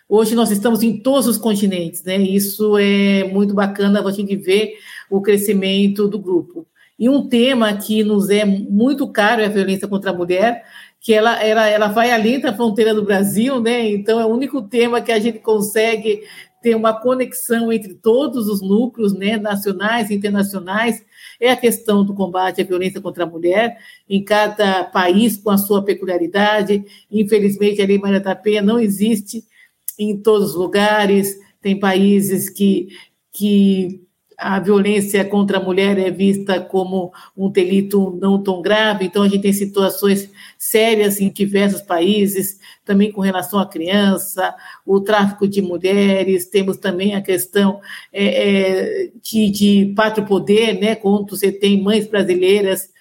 [0.07, 2.15] hoje nós estamos em todos os continentes, né?
[2.17, 4.75] Isso é muito bacana a gente ver
[5.09, 6.67] o crescimento do grupo.
[6.99, 10.63] E um tema que nos é muito caro é a violência contra a mulher,
[11.03, 13.89] que ela, ela, ela vai além da fronteira do Brasil, né?
[13.89, 16.23] Então é o único tema que a gente consegue
[16.61, 21.03] ter uma conexão entre todos os núcleos, né, nacionais e internacionais,
[21.37, 23.77] é a questão do combate à violência contra a mulher,
[24.09, 26.85] em cada país com a sua peculiaridade.
[27.11, 29.43] Infelizmente, a Lei Maria da Penha não existe
[29.99, 32.87] em todos os lugares, tem países que,
[33.33, 34.02] que
[34.43, 39.27] a violência contra a mulher é vista como um delito não tão grave, então a
[39.29, 44.53] gente tem situações sérias em diversos países, também com relação à criança,
[44.85, 47.79] o tráfico de mulheres, temos também a questão
[48.11, 52.91] é, de, de pátrio poder, né, quando você tem mães brasileiras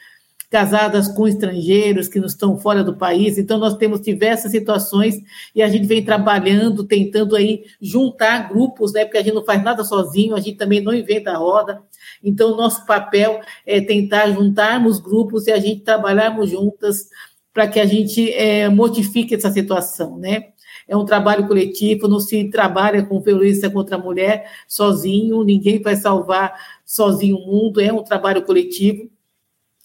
[0.53, 3.38] casadas com estrangeiros que não estão fora do país.
[3.38, 5.16] Então, nós temos diversas situações
[5.55, 9.07] e a gente vem trabalhando, tentando aí juntar grupos, né?
[9.07, 11.82] Porque a gente não faz nada sozinho, a gente também não inventa a roda.
[12.22, 17.09] Então, nosso papel é tentar juntarmos grupos e a gente trabalharmos juntas
[17.55, 20.48] para que a gente é, modifique essa situação, né?
[20.86, 25.96] É um trabalho coletivo, não se trabalha com violência contra a mulher sozinho, ninguém vai
[25.96, 26.53] salvar
[26.84, 29.11] sozinho o mundo, é um trabalho coletivo.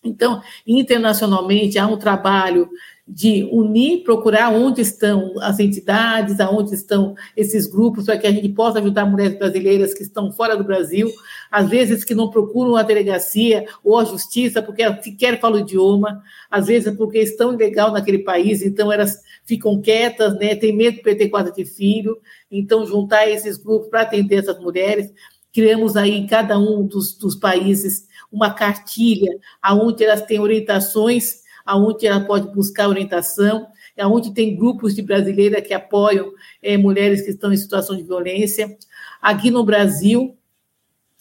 [0.03, 2.69] Então, internacionalmente, há um trabalho
[3.07, 8.49] de unir, procurar onde estão as entidades, aonde estão esses grupos, para que a gente
[8.49, 11.09] possa ajudar mulheres brasileiras que estão fora do Brasil,
[11.49, 16.21] às vezes que não procuram a delegacia ou a justiça porque sequer falam o idioma,
[16.51, 21.03] às vezes porque estão ilegal naquele país, então elas ficam quietas, né, tem medo de
[21.03, 22.17] perder quadra de filho,
[22.51, 25.13] então juntar esses grupos para atender essas mulheres,
[25.53, 32.07] criamos aí em cada um dos, dos países uma cartilha aonde elas têm orientações, aonde
[32.07, 33.67] ela pode buscar orientação,
[33.99, 38.77] aonde tem grupos de brasileiras que apoiam é, mulheres que estão em situação de violência.
[39.21, 40.37] Aqui no Brasil,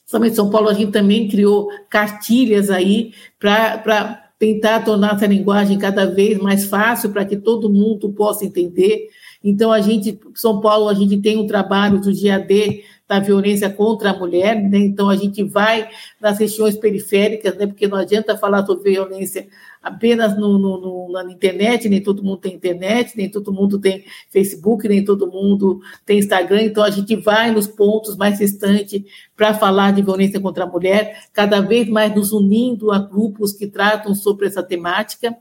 [0.04, 6.06] somente São Paulo, a gente também criou cartilhas aí para tentar tornar essa linguagem cada
[6.06, 9.08] vez mais fácil para que todo mundo possa entender.
[9.42, 14.10] Então, a gente, São Paulo, a gente tem um trabalho do GAD da violência contra
[14.10, 14.78] a mulher, né?
[14.78, 15.88] Então a gente vai
[16.20, 17.66] nas regiões periféricas, né?
[17.66, 19.46] Porque não adianta falar sobre violência
[19.86, 24.04] apenas no, no, no, na internet, nem todo mundo tem internet, nem todo mundo tem
[24.30, 29.04] Facebook, nem todo mundo tem Instagram, então a gente vai nos pontos mais distantes
[29.36, 33.68] para falar de violência contra a mulher, cada vez mais nos unindo a grupos que
[33.68, 35.36] tratam sobre essa temática.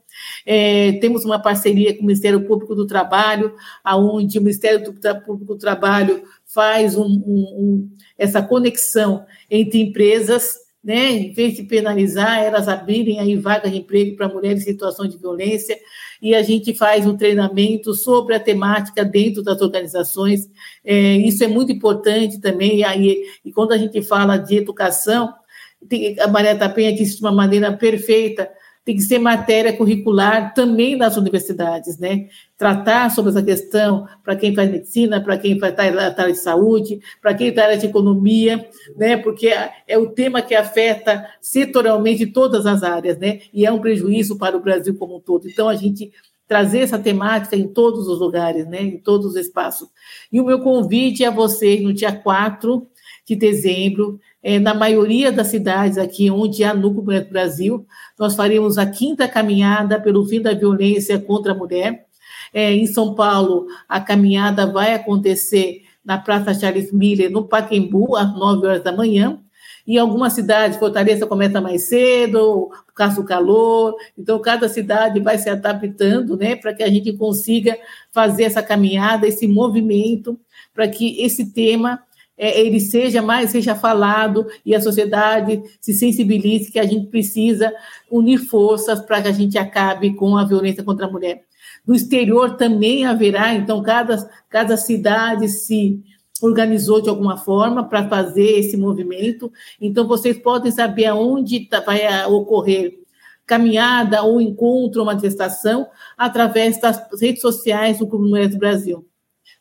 [0.46, 4.84] É, temos uma parceria com o Ministério Público do Trabalho, aonde o Ministério
[5.26, 6.24] Público do Trabalho
[6.56, 13.36] faz um, um, essa conexão entre empresas, né, em vez de penalizar, elas abrirem aí
[13.36, 15.78] vagas de emprego para mulheres em situação de violência,
[16.22, 20.50] e a gente faz um treinamento sobre a temática dentro das organizações.
[20.84, 25.34] É, isso é muito importante também, e, aí, e quando a gente fala de educação,
[26.20, 28.50] a Maria Tapenha disse de uma maneira perfeita,
[28.86, 32.28] tem que ser matéria curricular também nas universidades, né?
[32.56, 37.34] Tratar sobre essa questão para quem faz medicina, para quem faz área de saúde, para
[37.34, 39.18] quem está área de economia, né?
[39.18, 39.52] Porque
[39.88, 43.42] é o tema que afeta setorialmente todas as áreas, né?
[43.52, 45.50] E é um prejuízo para o Brasil como um todo.
[45.50, 46.12] Então, a gente
[46.48, 48.84] trazer essa temática em todos os lugares, né?
[48.84, 49.90] Em todos os espaços.
[50.32, 52.88] E o meu convite é a vocês no dia 4
[53.26, 57.84] de dezembro, é, na maioria das cidades aqui onde há núcleo do Brasil,
[58.18, 62.06] nós faremos a quinta caminhada pelo fim da violência contra a mulher.
[62.54, 68.32] É, em São Paulo, a caminhada vai acontecer na Praça Charles Miller, no Paquembu, às
[68.38, 69.40] 9 horas da manhã.
[69.88, 73.96] Em algumas cidades, Fortaleza começa mais cedo, por causa do calor.
[74.16, 77.76] Então, cada cidade vai se adaptando, né, para que a gente consiga
[78.12, 80.40] fazer essa caminhada, esse movimento,
[80.72, 82.00] para que esse tema
[82.38, 87.74] é, ele seja mais seja falado e a sociedade se sensibilize que a gente precisa
[88.12, 91.44] unir forças para que a gente acabe com a violência contra a mulher.
[91.88, 94.18] No exterior também haverá, então cada,
[94.50, 96.04] cada cidade se
[96.42, 99.52] organizou de alguma forma para fazer esse movimento.
[99.80, 103.00] Então vocês podem saber aonde tá, vai ocorrer
[103.46, 109.08] caminhada ou encontro ou manifestação através das redes sociais do Clube Mulheres do Brasil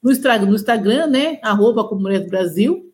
[0.05, 1.39] no Instagram, no Instagram né?
[1.43, 2.91] Arroba Comunidade Brasil.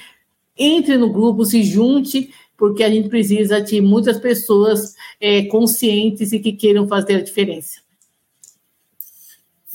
[0.57, 6.39] entre no grupo, se junte, porque a gente precisa de muitas pessoas é, conscientes e
[6.39, 7.83] que queiram fazer a diferença.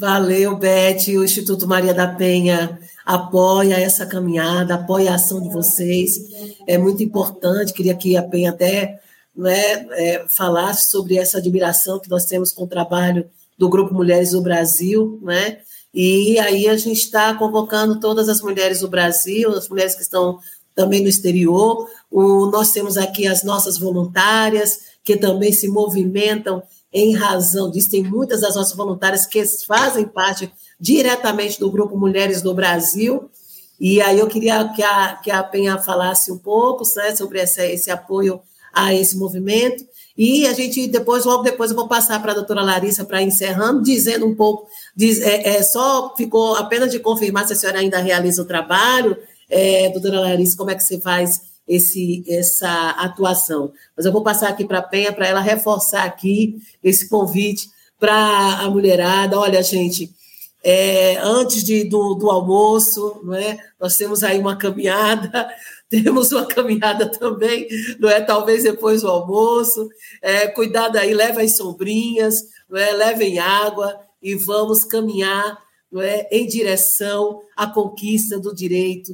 [0.00, 1.08] Valeu, Beth.
[1.08, 6.18] O Instituto Maria da Penha apoia essa caminhada, apoia a ação de vocês.
[6.66, 7.74] É muito importante.
[7.74, 8.98] Queria que a Penha até
[9.36, 13.28] né, é, falasse sobre essa admiração que nós temos com o trabalho
[13.58, 15.58] do Grupo Mulheres do Brasil, né?
[15.92, 20.38] E aí a gente está convocando todas as mulheres do Brasil, as mulheres que estão
[20.74, 21.86] também no exterior.
[22.10, 26.62] O, nós temos aqui as nossas voluntárias, que também se movimentam
[26.92, 32.42] em razão disso, tem muitas das nossas voluntárias que fazem parte diretamente do Grupo Mulheres
[32.42, 33.30] do Brasil,
[33.78, 37.62] e aí eu queria que a, que a Penha falasse um pouco né, sobre esse,
[37.62, 38.40] esse apoio
[38.72, 39.84] a esse movimento,
[40.16, 43.82] e a gente depois, logo depois, eu vou passar para a doutora Larissa para encerrando,
[43.82, 47.98] dizendo um pouco, diz, é, é, só ficou apenas de confirmar se a senhora ainda
[48.00, 49.16] realiza o trabalho,
[49.48, 53.72] é, doutora Larissa, como é que você faz esse, essa atuação.
[53.96, 58.58] Mas eu vou passar aqui para a Penha para ela reforçar aqui esse convite para
[58.58, 59.38] a mulherada.
[59.38, 60.12] Olha, gente,
[60.64, 63.56] é, antes de, do, do almoço, não é?
[63.78, 65.48] nós temos aí uma caminhada,
[65.88, 67.68] temos uma caminhada também,
[68.00, 68.20] não é?
[68.20, 69.88] Talvez depois do almoço.
[70.20, 72.90] É, cuidado aí, leve as sombrinhas, não é?
[72.90, 75.56] levem água e vamos caminhar
[75.90, 76.26] não é?
[76.32, 79.12] em direção à conquista do direito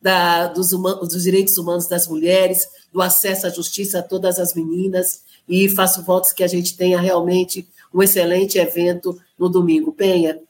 [0.00, 4.54] da, dos, humanos, dos direitos humanos das mulheres, do acesso à justiça a todas as
[4.54, 9.92] meninas, e faço votos que a gente tenha realmente um excelente evento no domingo.
[9.92, 10.40] Penha.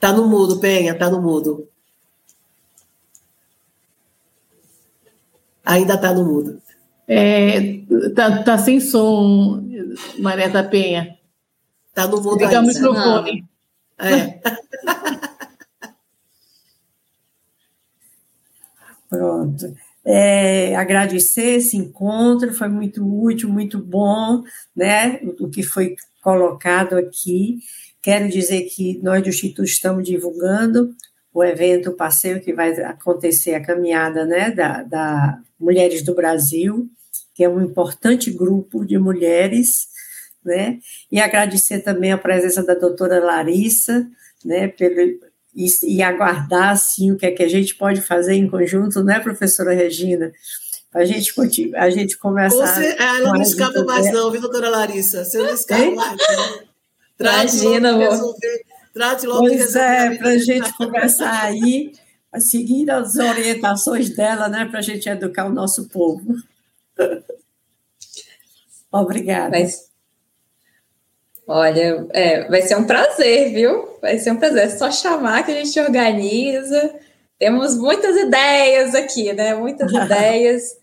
[0.00, 1.68] Tá no mudo, Penha, tá no mudo.
[5.64, 6.62] Ainda tá no mudo.
[7.06, 7.80] É,
[8.14, 9.62] tá, tá sem som,
[10.18, 11.18] Maria da Penha.
[11.92, 13.44] Tá no mudo Liga o microfone.
[13.98, 14.40] É.
[19.08, 19.74] Pronto.
[20.04, 24.42] É, agradecer esse encontro, foi muito útil, muito bom,
[24.74, 25.20] né?
[25.40, 27.58] O que foi colocado aqui.
[28.02, 30.94] Quero dizer que nós do Instituto estamos divulgando
[31.32, 36.88] o evento, o passeio que vai acontecer, a caminhada né, da, da Mulheres do Brasil,
[37.34, 39.88] que é um importante grupo de mulheres
[40.44, 40.78] né?
[41.10, 44.08] E agradecer também a presença da doutora Larissa,
[44.44, 45.18] né, pelo,
[45.54, 49.18] e, e, aguardar, assim, o que é que a gente pode fazer em conjunto, né,
[49.18, 50.32] professora Regina?
[50.90, 51.32] Para a gente,
[51.74, 52.66] a gente começar...
[52.66, 55.24] Você, ela não escapa mais não, viu, doutora Larissa?
[55.24, 56.68] Você não escapa mais, não.
[57.20, 58.34] Imagina, amor.
[58.94, 61.92] Trate logo pois é, para a gente começar aí,
[62.38, 66.34] seguindo as orientações dela, né, para a gente educar o nosso povo.
[68.90, 69.58] Obrigada.
[69.58, 69.87] Mas,
[71.50, 73.88] Olha, é, vai ser um prazer, viu?
[74.02, 74.64] Vai ser um prazer.
[74.64, 76.94] É só chamar que a gente organiza.
[77.38, 79.54] Temos muitas ideias aqui, né?
[79.54, 80.76] Muitas ideias.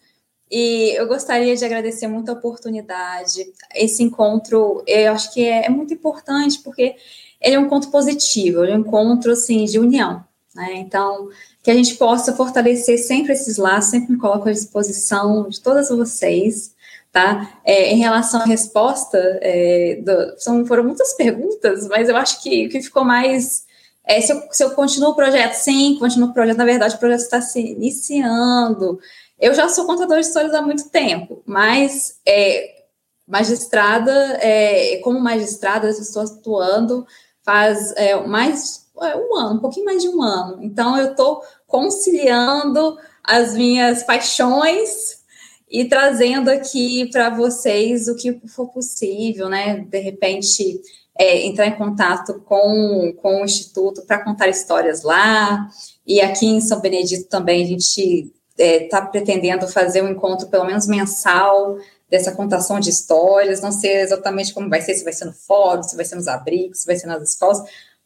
[0.49, 3.45] E eu gostaria de agradecer muito a oportunidade.
[3.75, 6.95] Esse encontro, eu acho que é, é muito importante, porque
[7.39, 10.23] ele é um encontro positivo, ele é um encontro, assim, de união.
[10.55, 10.77] Né?
[10.77, 11.29] Então,
[11.61, 15.89] que a gente possa fortalecer sempre esses laços, sempre me coloco à disposição de todas
[15.89, 16.74] vocês
[17.15, 17.61] tá?
[17.63, 22.67] É, em relação à resposta, é, do, são, foram muitas perguntas, mas eu acho que
[22.67, 23.63] o que ficou mais.
[24.05, 26.99] É, se, eu, se eu continuo o projeto, sim, continuo o projeto, na verdade, o
[26.99, 28.99] projeto está se iniciando.
[29.39, 32.83] Eu já sou contador de histórias há muito tempo, mas é,
[33.25, 34.11] magistrada,
[34.41, 37.07] é, como magistrada, eu estou atuando
[37.45, 40.61] faz é, mais é, um ano, um pouquinho mais de um ano.
[40.61, 45.23] Então, eu estou conciliando as minhas paixões
[45.69, 49.79] e trazendo aqui para vocês o que for possível, né?
[49.79, 50.79] De repente,
[51.17, 55.67] é, entrar em contato com, com o Instituto para contar histórias lá.
[56.05, 60.47] E aqui em São Benedito também a gente está é, tá pretendendo fazer um encontro
[60.47, 61.77] pelo menos mensal
[62.09, 65.81] dessa contação de histórias, não sei exatamente como vai ser, se vai ser no fórum,
[65.81, 67.61] se vai ser nos abrigos, se vai ser nas escolas,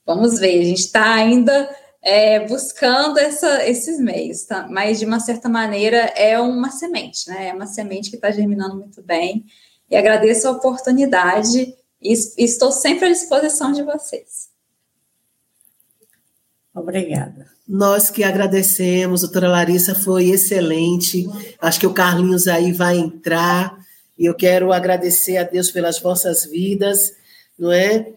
[0.05, 1.69] vamos ver, a gente está ainda
[2.01, 4.67] é, buscando essa, esses meios, tá?
[4.69, 7.49] mas de uma certa maneira é uma semente, né?
[7.49, 9.45] É uma semente que está germinando muito bem.
[9.89, 14.49] E agradeço a oportunidade e estou sempre à disposição de vocês.
[16.73, 17.47] Obrigada.
[17.67, 21.27] Nós que agradecemos, doutora Larissa, foi excelente.
[21.59, 23.77] Acho que o Carlinhos aí vai entrar.
[24.17, 27.13] E eu quero agradecer a Deus pelas vossas vidas,
[27.57, 28.13] não é?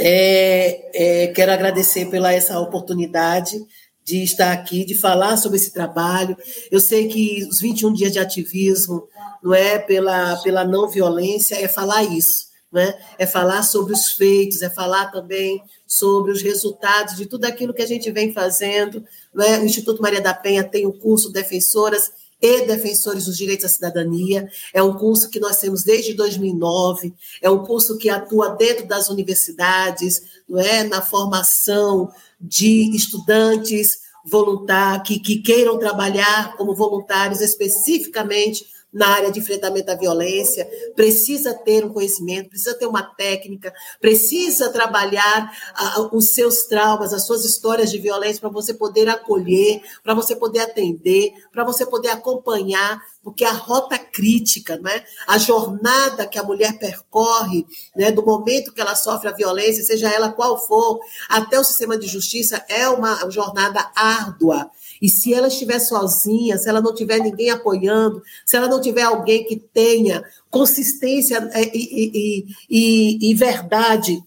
[0.00, 3.58] É, é, quero agradecer pela essa oportunidade
[4.04, 6.36] de estar aqui, de falar sobre esse trabalho.
[6.70, 9.08] Eu sei que os 21 dias de ativismo,
[9.42, 13.26] não é pela, pela não violência, é falar isso, não é?
[13.26, 17.86] falar sobre os feitos, é falar também sobre os resultados de tudo aquilo que a
[17.86, 19.04] gente vem fazendo.
[19.34, 19.58] Não é?
[19.58, 24.48] O Instituto Maria da Penha tem o curso Defensoras e Defensores dos Direitos à Cidadania.
[24.72, 29.08] É um curso que nós temos desde 2009, é um curso que atua dentro das
[29.08, 32.10] universidades, não é, na formação
[32.40, 39.94] de estudantes voluntários que, que queiram trabalhar como voluntários especificamente na área de enfrentamento à
[39.94, 45.52] violência, precisa ter um conhecimento, precisa ter uma técnica, precisa trabalhar
[45.98, 50.34] uh, os seus traumas, as suas histórias de violência para você poder acolher, para você
[50.34, 56.42] poder atender, para você poder acompanhar, porque a rota crítica, né, a jornada que a
[56.42, 60.98] mulher percorre, né, do momento que ela sofre a violência, seja ela qual for,
[61.28, 64.70] até o sistema de justiça, é uma jornada árdua.
[65.00, 69.02] E se ela estiver sozinha, se ela não tiver ninguém apoiando, se ela não tiver
[69.02, 74.22] alguém que tenha consistência é, e, e, e, e verdade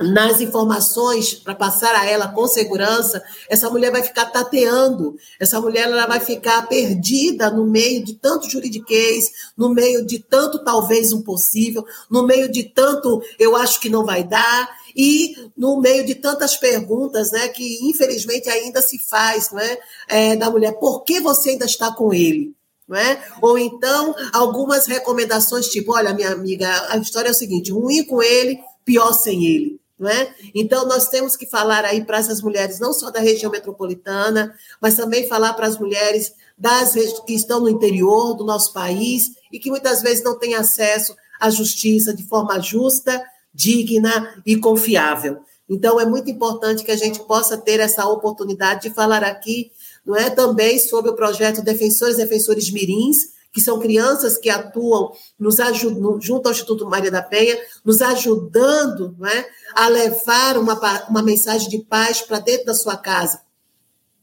[0.00, 5.90] nas informações para passar a ela com segurança, essa mulher vai ficar tateando, essa mulher
[5.90, 11.84] ela vai ficar perdida no meio de tanto juridiquês, no meio de tanto talvez impossível,
[12.08, 16.56] no meio de tanto eu acho que não vai dar, e no meio de tantas
[16.56, 19.60] perguntas, né, que infelizmente ainda se faz, não
[20.08, 22.52] é, da mulher, por que você ainda está com ele?
[22.88, 23.22] Não é?
[23.40, 28.20] Ou então algumas recomendações tipo, olha, minha amiga, a história é o seguinte, ruim com
[28.20, 29.78] ele, pior sem ele.
[29.96, 30.32] Não é?
[30.54, 34.94] Então, nós temos que falar aí para essas mulheres, não só da região metropolitana, mas
[34.94, 36.94] também falar para as mulheres das
[37.26, 41.50] que estão no interior do nosso país e que muitas vezes não têm acesso à
[41.50, 43.20] justiça de forma justa
[43.52, 45.40] digna e confiável.
[45.68, 49.70] Então, é muito importante que a gente possa ter essa oportunidade de falar aqui,
[50.04, 55.12] não é também sobre o projeto Defensores e Defensores Mirins, que são crianças que atuam
[55.38, 60.78] nos ajudam, junto ao Instituto Maria da Penha, nos ajudando não é, a levar uma,
[61.08, 63.42] uma mensagem de paz para dentro da sua casa.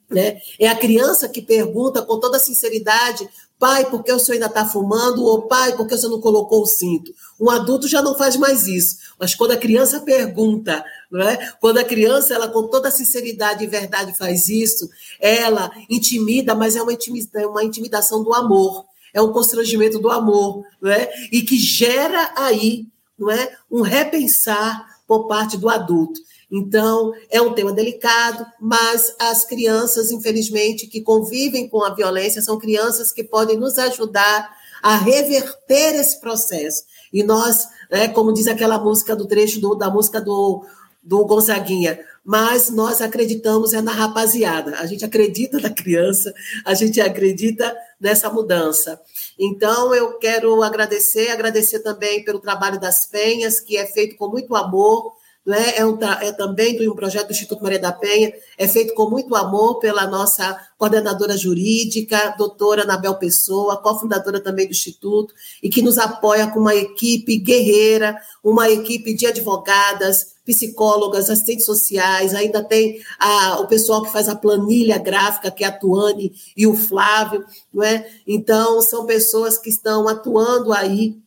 [0.09, 0.39] Né?
[0.59, 3.27] É a criança que pergunta com toda sinceridade
[3.57, 5.23] Pai, por que o senhor ainda está fumando?
[5.23, 7.13] Ou pai, por que o senhor não colocou o cinto?
[7.39, 8.97] Um adulto já não faz mais isso.
[9.17, 11.53] Mas quando a criança pergunta, não é?
[11.61, 14.89] quando a criança, ela com toda sinceridade e verdade faz isso,
[15.21, 18.85] ela intimida, mas é uma intimidação, é uma intimidação do amor.
[19.13, 21.09] É um constrangimento do amor, não é?
[21.31, 22.85] E que gera aí,
[23.17, 26.19] não é, um repensar por parte do adulto.
[26.51, 32.57] Então, é um tema delicado, mas as crianças, infelizmente, que convivem com a violência, são
[32.57, 36.83] crianças que podem nos ajudar a reverter esse processo.
[37.11, 40.63] E nós, né, como diz aquela música do trecho do, da música do,
[41.01, 44.79] do Gonzaguinha, mas nós acreditamos é na rapaziada.
[44.79, 46.33] A gente acredita na criança,
[46.65, 48.99] a gente acredita nessa mudança.
[49.37, 54.55] Então, eu quero agradecer, agradecer também pelo trabalho das Penhas, que é feito com muito
[54.55, 55.13] amor,
[55.45, 55.77] né?
[55.77, 59.09] é, um, é também de um projeto do Instituto Maria da Penha, é feito com
[59.09, 65.81] muito amor pela nossa coordenadora jurídica, doutora Anabel Pessoa, cofundadora também do Instituto, e que
[65.81, 73.01] nos apoia com uma equipe guerreira, uma equipe de advogadas, psicólogas, assistentes sociais, ainda tem
[73.19, 77.43] a, o pessoal que faz a planilha gráfica, que é a Tuane e o Flávio,
[77.73, 78.07] não é?
[78.27, 81.17] Então, são pessoas que estão atuando aí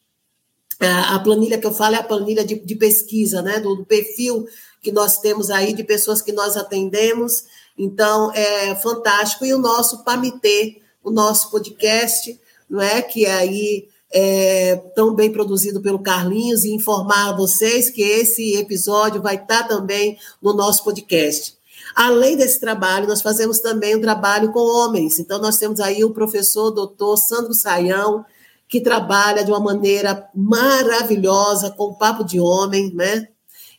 [0.81, 4.47] a planilha que eu falo é a planilha de, de pesquisa, né, do, do, perfil
[4.81, 7.45] que nós temos aí de pessoas que nós atendemos.
[7.77, 9.45] Então, é fantástico.
[9.45, 12.39] E o nosso PAMITê, o nosso podcast,
[12.71, 17.91] não é, que é aí é, tão bem produzido pelo Carlinhos, e informar a vocês
[17.91, 21.57] que esse episódio vai estar também no nosso podcast.
[21.95, 25.19] Além desse trabalho, nós fazemos também um trabalho com homens.
[25.19, 28.25] Então, nós temos aí o professor doutor Sandro Saião,
[28.69, 33.29] que trabalha de uma maneira maravilhosa com o Papo de Homem, né?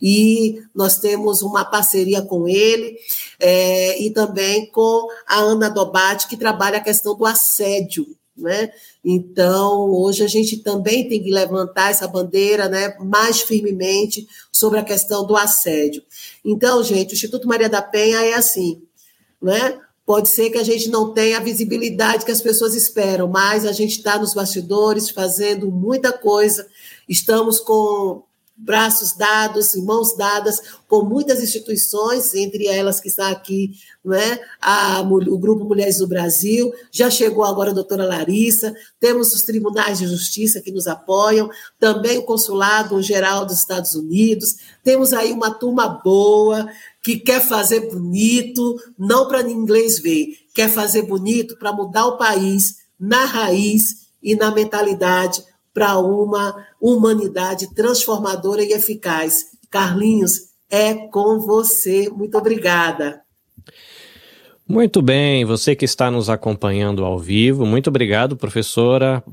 [0.01, 2.97] E nós temos uma parceria com ele
[3.39, 8.71] é, e também com a Ana Dobate, que trabalha a questão do assédio, né?
[9.03, 14.83] Então, hoje a gente também tem que levantar essa bandeira né, mais firmemente sobre a
[14.83, 16.01] questão do assédio.
[16.43, 18.81] Então, gente, o Instituto Maria da Penha é assim,
[19.41, 19.79] né?
[20.09, 23.71] Pode ser que a gente não tenha a visibilidade que as pessoas esperam, mas a
[23.71, 26.67] gente está nos bastidores fazendo muita coisa.
[27.07, 28.23] Estamos com
[28.59, 33.71] braços dados mãos dadas com muitas instituições, entre elas que está aqui,
[34.03, 34.41] não é?
[34.59, 39.99] A, o Grupo Mulheres do Brasil, já chegou agora a doutora Larissa, temos os tribunais
[39.99, 41.49] de justiça que nos apoiam,
[41.79, 46.67] também o Consulado Geral dos Estados Unidos, temos aí uma turma boa
[47.01, 52.77] que quer fazer bonito, não para inglês ver, quer fazer bonito para mudar o país
[52.99, 55.41] na raiz e na mentalidade
[55.73, 59.45] para uma humanidade transformadora e eficaz.
[59.69, 62.09] Carlinhos, é com você.
[62.09, 63.21] Muito obrigada.
[64.67, 69.23] Muito bem, você que está nos acompanhando ao vivo, muito obrigado, professora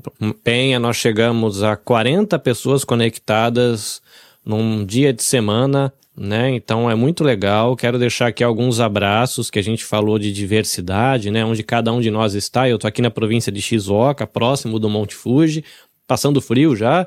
[0.43, 0.79] Penha.
[0.79, 4.01] Nós chegamos a 40 pessoas conectadas
[4.43, 6.49] num dia de semana, né?
[6.51, 7.75] Então é muito legal.
[7.75, 11.45] Quero deixar aqui alguns abraços que a gente falou de diversidade, né?
[11.45, 12.67] Onde cada um de nós está.
[12.67, 15.63] Eu estou aqui na província de Shizuoka, próximo do Monte Fuji
[16.07, 17.05] passando frio já,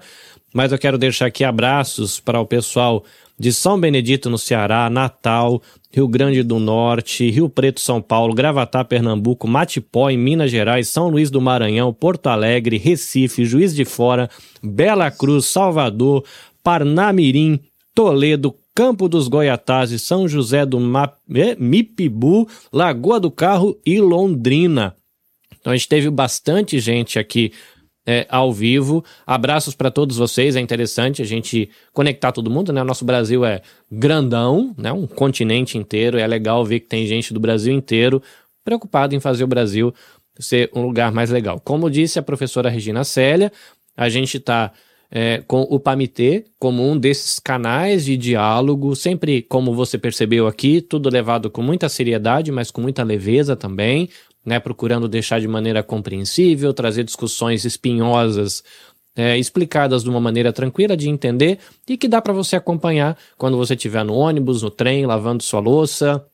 [0.55, 3.03] mas eu quero deixar aqui abraços para o pessoal
[3.39, 8.85] de São Benedito, no Ceará, Natal, Rio Grande do Norte, Rio Preto, São Paulo, Gravatá,
[8.85, 14.29] Pernambuco, Matipó, em Minas Gerais, São Luís do Maranhão, Porto Alegre, Recife, Juiz de Fora,
[14.63, 16.23] Bela Cruz, Salvador,
[16.63, 17.59] Parnamirim,
[17.95, 20.79] Toledo, Campo dos Goiatazes, São José do
[21.35, 24.95] é, Mipibu, Lagoa do Carro e Londrina.
[25.59, 27.53] Então a gente teve bastante gente aqui
[28.07, 29.05] é, ao vivo.
[29.27, 30.57] Abraços para todos vocês.
[30.57, 32.81] É interessante a gente conectar todo mundo, né?
[32.81, 33.61] O nosso Brasil é
[33.91, 34.93] grandão, né?
[34.93, 36.19] Um continente inteiro.
[36.19, 38.23] É legal ver que tem gente do Brasil inteiro
[38.65, 39.95] preocupado em fazer o Brasil
[40.39, 41.61] ser um lugar mais legal.
[41.61, 43.53] Como disse a professora Regina Célia,
[43.97, 44.73] a gente está
[45.11, 50.81] é, com o Pamitê como um desses canais de diálogo, sempre como você percebeu aqui,
[50.81, 54.09] tudo levado com muita seriedade, mas com muita leveza também
[54.45, 58.63] né, procurando deixar de maneira compreensível, trazer discussões espinhosas
[59.15, 61.59] é, explicadas de uma maneira tranquila de entender
[61.89, 65.61] e que dá para você acompanhar quando você estiver no ônibus, no trem, lavando sua
[65.61, 66.25] louça,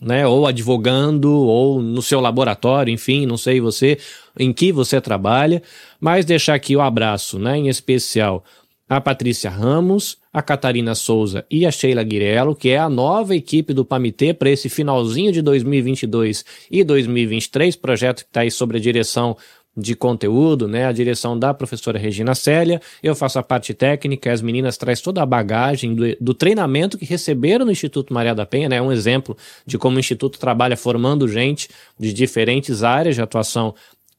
[0.00, 3.98] né, ou advogando, ou no seu laboratório, enfim, não sei você
[4.38, 5.62] em que você trabalha,
[6.00, 8.44] mas deixar aqui o abraço, né, em especial
[8.88, 13.72] a Patrícia Ramos, a Catarina Souza e a Sheila Guirello, que é a nova equipe
[13.72, 18.80] do Pamitê para esse finalzinho de 2022 e 2023, projeto que está aí sobre a
[18.80, 19.36] direção
[19.76, 20.86] de conteúdo, né?
[20.86, 22.80] A direção da professora Regina Célia.
[23.02, 27.04] Eu faço a parte técnica, as meninas trazem toda a bagagem do, do, treinamento que
[27.04, 28.76] receberam no Instituto Maria da Penha, né?
[28.76, 29.36] É um exemplo
[29.66, 31.68] de como o Instituto trabalha formando gente
[31.98, 33.74] de diferentes áreas de atuação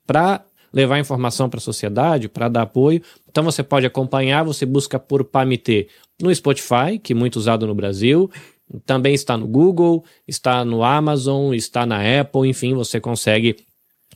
[0.06, 3.02] para levar informação para a sociedade, para dar apoio.
[3.30, 5.88] Então você pode acompanhar, você busca por PAMITê
[6.22, 8.30] no Spotify, que é muito usado no Brasil,
[8.86, 13.56] também está no Google, está no Amazon, está na Apple, enfim, você consegue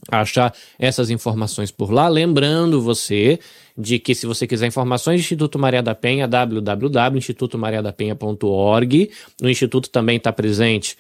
[0.10, 2.08] achar essas informações por lá.
[2.08, 3.40] Lembrando você
[3.78, 9.12] de que se você quiser informações do Instituto Maria da Penha, www.institutomariadapenha.org.
[9.42, 10.98] No Instituto também está presente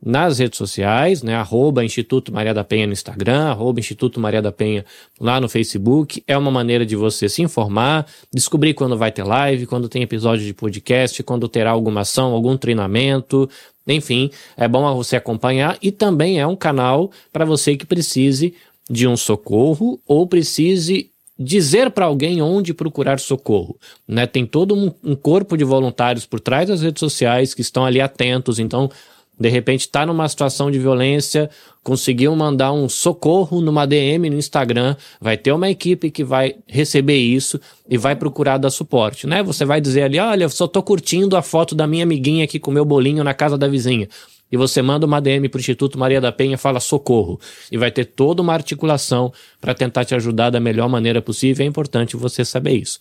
[0.00, 1.34] nas redes sociais, né?
[1.34, 4.84] Arroba Instituto Maria da Penha no Instagram, arroba Instituto Maria da Penha
[5.20, 6.22] lá no Facebook.
[6.26, 10.46] É uma maneira de você se informar, descobrir quando vai ter live, quando tem episódio
[10.46, 13.50] de podcast, quando terá alguma ação, algum treinamento.
[13.88, 18.54] Enfim, é bom você acompanhar e também é um canal para você que precise
[18.88, 23.76] de um socorro ou precise dizer para alguém onde procurar socorro.
[24.06, 24.26] Né?
[24.26, 28.00] Tem todo um, um corpo de voluntários por trás das redes sociais que estão ali
[28.00, 28.90] atentos, então
[29.38, 31.48] de repente está numa situação de violência,
[31.82, 37.16] conseguiu mandar um socorro numa DM no Instagram, vai ter uma equipe que vai receber
[37.16, 39.42] isso e vai procurar dar suporte, né?
[39.42, 42.70] Você vai dizer ali, olha, só tô curtindo a foto da minha amiguinha aqui com
[42.70, 44.08] meu bolinho na casa da vizinha.
[44.50, 47.38] E você manda uma DM para o Instituto Maria da Penha fala socorro.
[47.70, 51.64] E vai ter toda uma articulação para tentar te ajudar da melhor maneira possível.
[51.64, 52.98] É importante você saber isso.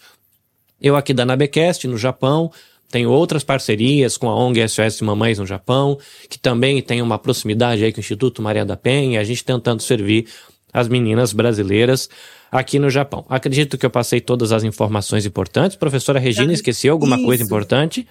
[0.81, 2.51] Eu aqui da Nabecast, no Japão,
[2.89, 5.97] tem outras parcerias com a ONG SOS Mamães no Japão,
[6.29, 9.81] que também tem uma proximidade aí com o Instituto Maria da Penha, a gente tentando
[9.81, 10.27] servir
[10.73, 12.09] as meninas brasileiras
[12.51, 13.25] aqui no Japão.
[13.29, 15.75] Acredito que eu passei todas as informações importantes.
[15.75, 17.25] Professora Regina, esqueci alguma Isso.
[17.25, 18.07] coisa importante?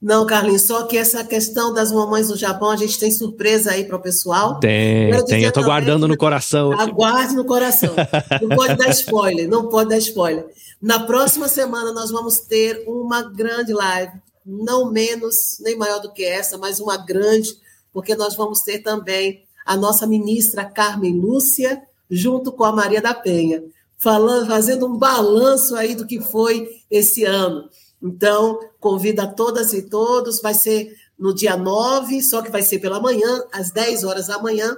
[0.00, 3.84] Não, Carlinhos, só que essa questão das mamães no Japão, a gente tem surpresa aí
[3.84, 4.60] para o pessoal.
[4.60, 6.72] Tem, tem, eu tô guardando no coração.
[6.72, 7.94] Aguarde no coração.
[8.40, 10.46] Não pode dar spoiler, não pode dar spoiler.
[10.80, 14.12] Na próxima semana nós vamos ter uma grande live,
[14.46, 17.56] não menos nem maior do que essa, mas uma grande,
[17.92, 23.12] porque nós vamos ter também a nossa ministra Carmen Lúcia, junto com a Maria da
[23.12, 23.64] Penha,
[23.98, 27.68] falando, fazendo um balanço aí do que foi esse ano.
[28.02, 32.78] Então, convido a todas e todos, vai ser no dia 9, só que vai ser
[32.78, 34.76] pela manhã, às 10 horas da manhã,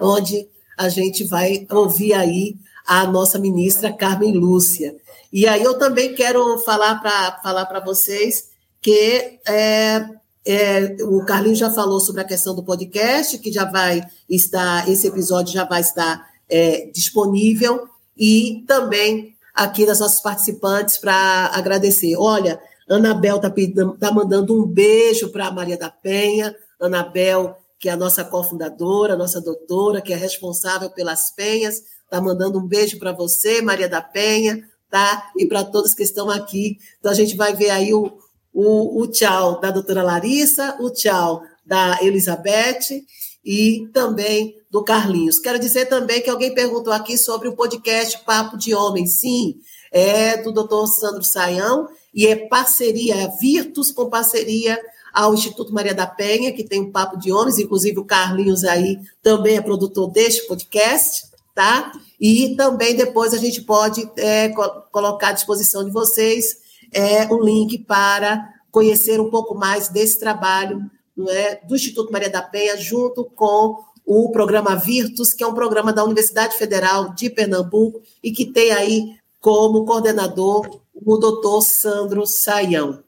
[0.00, 2.56] onde a gente vai ouvir aí
[2.86, 4.96] a nossa ministra Carmen Lúcia.
[5.32, 8.50] E aí eu também quero falar para falar vocês
[8.80, 10.04] que é,
[10.44, 15.06] é, o Carlinhos já falou sobre a questão do podcast, que já vai estar, esse
[15.06, 22.16] episódio já vai estar é, disponível, e também aqui das nossas participantes para agradecer.
[22.16, 23.50] Olha, Anabel está
[23.98, 29.40] tá mandando um beijo para Maria da Penha, Anabel, que é a nossa cofundadora, nossa
[29.40, 34.68] doutora, que é responsável pelas penhas, está mandando um beijo para você, Maria da Penha,
[34.90, 35.30] tá?
[35.36, 36.78] E para todos que estão aqui.
[37.00, 38.18] Então a gente vai ver aí o,
[38.52, 43.04] o, o tchau da doutora Larissa, o tchau da Elizabeth
[43.44, 45.38] e também do Carlinhos.
[45.38, 49.06] Quero dizer também que alguém perguntou aqui sobre o podcast Papo de Homem.
[49.06, 49.56] Sim,
[49.90, 54.80] é do doutor Sandro Saião e é parceria, é Virtus com parceria
[55.12, 58.98] ao Instituto Maria da Penha, que tem um Papo de Homens, inclusive o Carlinhos aí
[59.22, 61.24] também é produtor deste podcast,
[61.54, 61.92] tá?
[62.18, 64.48] E também depois a gente pode é,
[64.90, 66.56] colocar à disposição de vocês
[66.92, 70.80] é, um link para conhecer um pouco mais desse trabalho
[71.28, 75.92] é, do Instituto Maria da Penha, junto com o programa Virtus, que é um programa
[75.92, 83.02] da Universidade Federal de Pernambuco e que tem aí como coordenador o doutor Sandro Saião.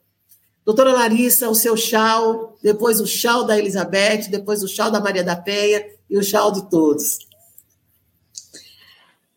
[0.65, 5.23] Doutora Larissa, o seu chau, depois o chau da Elizabeth, depois o chau da Maria
[5.23, 7.19] da Penha e o chau de todos.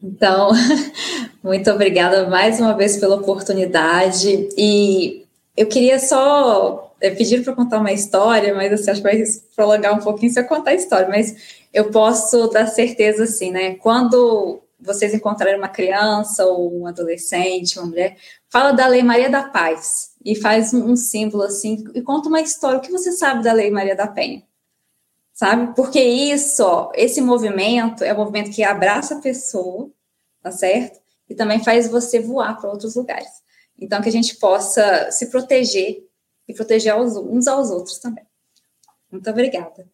[0.02, 0.50] Então,
[1.42, 4.48] muito obrigada mais uma vez pela oportunidade.
[4.56, 5.26] E
[5.56, 9.22] eu queria só é, pediram para contar uma história, mas assim, acho que vai
[9.54, 13.74] prolongar um pouquinho se eu contar a história, mas eu posso dar certeza assim, né?
[13.76, 18.16] Quando vocês encontrarem uma criança ou um adolescente, uma mulher,
[18.48, 22.40] fala da Lei Maria da Paz e faz um, um símbolo assim e conta uma
[22.40, 22.78] história.
[22.78, 24.42] O que você sabe da Lei Maria da Penha?
[25.32, 25.74] Sabe?
[25.74, 29.88] Porque isso, ó, esse movimento é um movimento que abraça a pessoa,
[30.42, 31.00] tá certo?
[31.28, 33.30] E também faz você voar para outros lugares.
[33.78, 36.07] Então, que a gente possa se proteger
[36.48, 38.24] e proteger uns aos outros também.
[39.10, 39.86] Muito obrigada.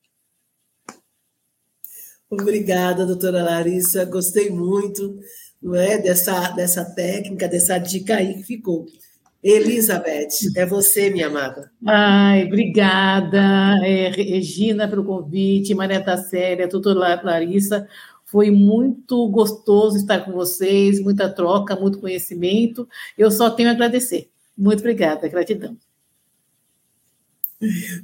[2.31, 4.05] Obrigada, doutora Larissa.
[4.05, 5.19] Gostei muito
[5.63, 8.87] não é, dessa, dessa técnica, dessa dica aí que ficou.
[9.43, 11.71] Elizabeth, é você, minha amada.
[11.87, 17.87] Ai, obrigada, é, Regina, pelo convite, Maria Tasséria, doutora Larissa.
[18.25, 22.89] Foi muito gostoso estar com vocês, muita troca, muito conhecimento.
[23.17, 24.31] Eu só tenho a agradecer.
[24.57, 25.77] Muito obrigada, gratidão.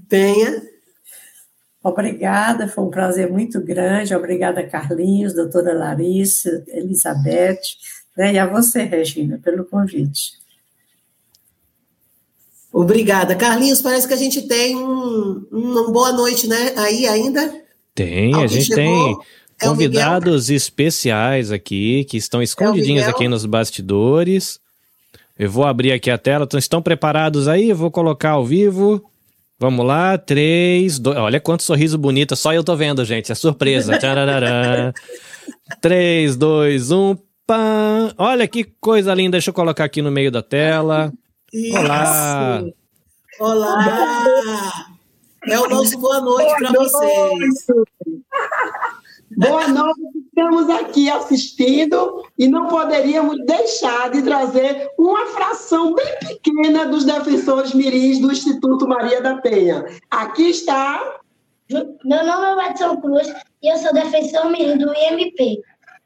[0.09, 0.63] Penha.
[1.83, 4.15] Obrigada, foi um prazer muito grande.
[4.15, 7.61] Obrigada, Carlinhos, doutora Larissa, Elizabeth,
[8.17, 10.39] né, e a você, Regina, pelo convite.
[12.73, 13.35] Obrigada.
[13.35, 16.75] Carlinhos, parece que a gente tem um, uma boa noite, né?
[16.77, 17.53] Aí ainda?
[17.95, 18.77] Tem, Alguém a gente chegou?
[18.77, 19.19] tem
[19.61, 24.61] é convidados especiais aqui, que estão escondidinhos é aqui nos bastidores.
[25.37, 26.47] Eu vou abrir aqui a tela.
[26.55, 27.71] Estão preparados aí?
[27.71, 29.10] Eu vou colocar ao vivo.
[29.61, 31.19] Vamos lá, três, dois.
[31.19, 33.31] Olha quanto sorriso bonito, só eu tô vendo, gente.
[33.31, 33.93] É surpresa.
[35.83, 37.15] três, dois, um.
[37.47, 38.15] Pam.
[38.17, 39.33] Olha que coisa linda.
[39.33, 41.13] Deixa eu colocar aqui no meio da tela.
[41.53, 41.77] Isso.
[41.77, 42.63] Olá.
[43.39, 44.87] Olá.
[45.47, 47.67] É o nosso boa noite para vocês.
[49.41, 56.85] Boa noite, estamos aqui assistindo e não poderíamos deixar de trazer uma fração bem pequena
[56.85, 59.87] dos defensores mirins do Instituto Maria da Penha.
[60.11, 61.21] Aqui está.
[61.71, 65.63] Meu nome é Watson Cruz e eu sou defensor mirim do IMP.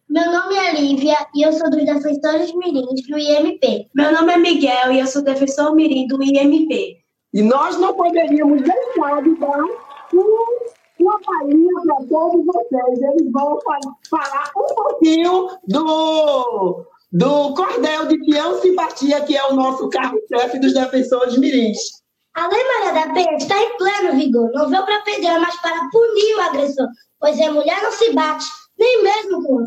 [0.09, 3.89] Meu nome é Lívia e eu sou dos defensores mirins do IMP.
[3.97, 6.98] Meu nome é Miguel e eu sou defensor mirim do IMP.
[7.32, 9.77] E nós não poderíamos deixar de dar um
[11.05, 13.02] uma palhinha para todos vocês.
[13.02, 13.59] Eles vão
[14.10, 20.72] falar um pouquinho do, do cordel de peão simpatia, que é o nosso carro-chefe dos
[20.72, 21.78] defensores mirins.
[22.35, 24.51] A Lei Maria da Penha está em pleno vigor.
[24.52, 26.89] Não veio para pedir, mas para punir o agressor,
[27.20, 28.47] pois a mulher não se bate,
[28.78, 29.64] nem mesmo com o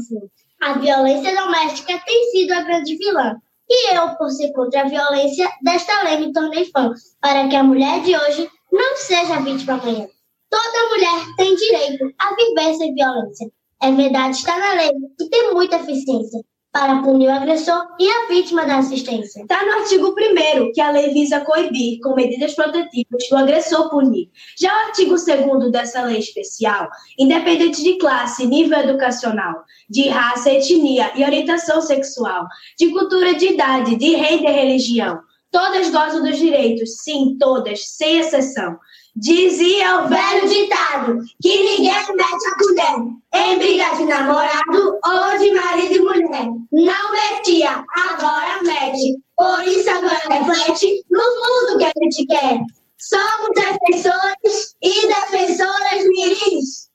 [0.62, 3.38] A violência doméstica tem sido a grande vilã.
[3.70, 7.64] E eu, por ser contra a violência, desta lei me tornei fã, para que a
[7.64, 10.08] mulher de hoje não seja vítima amanhã.
[10.50, 13.52] Toda mulher tem direito a viver sem violência.
[13.82, 16.42] É verdade, está na lei e tem muita eficiência
[16.72, 19.42] para punir o agressor e a vítima da assistência.
[19.42, 24.30] Está no artigo 1 que a lei visa coibir, com medidas protetivas, o agressor punir.
[24.60, 26.88] Já o artigo 2 dessa lei especial,
[27.18, 32.46] independente de classe, nível educacional, de raça, etnia e orientação sexual,
[32.78, 35.20] de cultura de idade, de renda e religião,
[35.52, 38.78] todas gozam dos direitos, sim, todas, sem exceção,
[39.20, 45.52] Dizia o velho ditado que ninguém mete a colher em briga de namorado ou de
[45.54, 46.46] marido e mulher.
[46.72, 49.18] Não metia, agora mete.
[49.36, 52.60] Por isso agora reflete no mundo que a gente quer.
[53.00, 56.88] Somos defensores e defensoras mirins.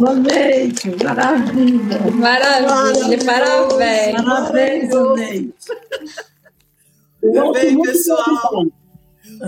[0.00, 2.10] Leite, maravilha.
[2.10, 4.24] Maravilha, parabéns.
[4.24, 5.54] Parabéns, Leite.
[7.32, 8.66] Tudo bem, pessoal?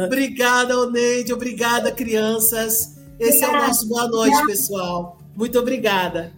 [0.05, 1.33] Obrigada, Oneide.
[1.33, 2.97] Obrigada, crianças.
[3.19, 5.19] Esse é o nosso boa noite, pessoal.
[5.37, 6.33] Muito obrigada.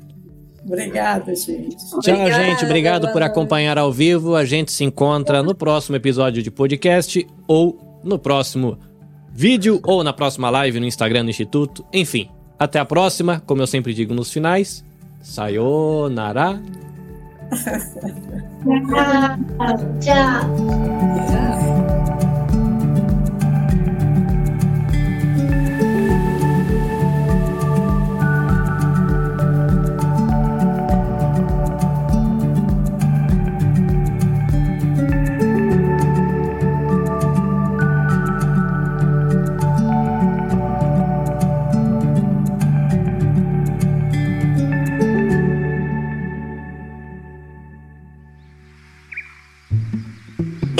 [0.64, 1.76] Obrigada, gente.
[1.76, 2.64] Tchau, gente.
[2.64, 4.34] Obrigado por acompanhar ao vivo.
[4.36, 8.78] A gente se encontra no próximo episódio de podcast ou no próximo
[9.32, 11.84] vídeo ou na próxima live no Instagram do Instituto.
[11.92, 13.40] Enfim, até a próxima.
[13.46, 14.84] Como eu sempre digo nos finais,
[15.22, 16.60] sayonara.
[20.00, 21.69] Tchau.